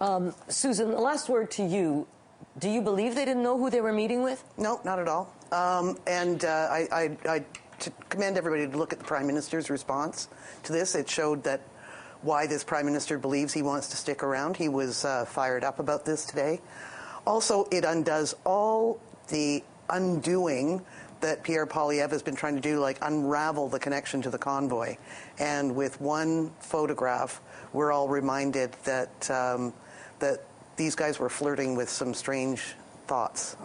[0.00, 2.06] Um, Susan, the last word to you.
[2.58, 4.42] Do you believe they didn't know who they were meeting with?
[4.56, 5.32] No, not at all.
[5.52, 7.44] Um, and uh, I, I, I
[7.80, 10.28] to commend everybody to look at the Prime Minister's response
[10.64, 10.94] to this.
[10.94, 11.60] It showed that
[12.22, 14.56] why this Prime Minister believes he wants to stick around.
[14.56, 16.60] He was uh, fired up about this today.
[17.26, 20.84] Also, it undoes all the undoing
[21.20, 24.96] that Pierre Poilievre has been trying to do, like unravel the connection to the convoy.
[25.38, 27.40] And with one photograph,
[27.72, 29.72] we're all reminded that um,
[30.20, 30.44] that
[30.76, 32.74] these guys were flirting with some strange
[33.06, 33.56] thoughts.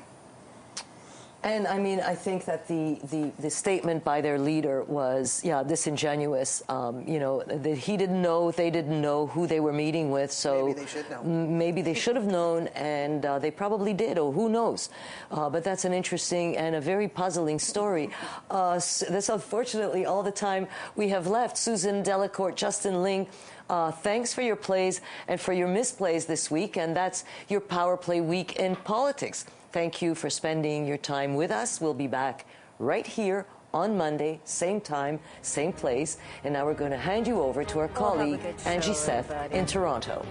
[1.43, 5.61] And I mean, I think that the, the, the statement by their leader was, yeah,
[5.61, 6.63] disingenuous.
[6.69, 10.31] Um, you know, that he didn't know, they didn't know who they were meeting with.
[10.31, 11.23] So maybe they should know.
[11.23, 14.89] Maybe they should have known, and uh, they probably did, or who knows.
[15.31, 18.09] Uh, but that's an interesting and a very puzzling story.
[18.49, 21.57] Uh, so that's unfortunately all the time we have left.
[21.57, 23.27] Susan Delacourt, Justin Ling.
[23.69, 27.97] Uh, thanks for your plays and for your misplays this week, and that's your Power
[27.97, 29.45] Play week in politics.
[29.73, 31.81] Thank you for spending your time with us.
[31.81, 32.45] We'll be back
[32.77, 36.17] right here on Monday, same time, same place.
[36.43, 40.23] And now we're going to hand you over to our colleague, Angie Seth, in Toronto.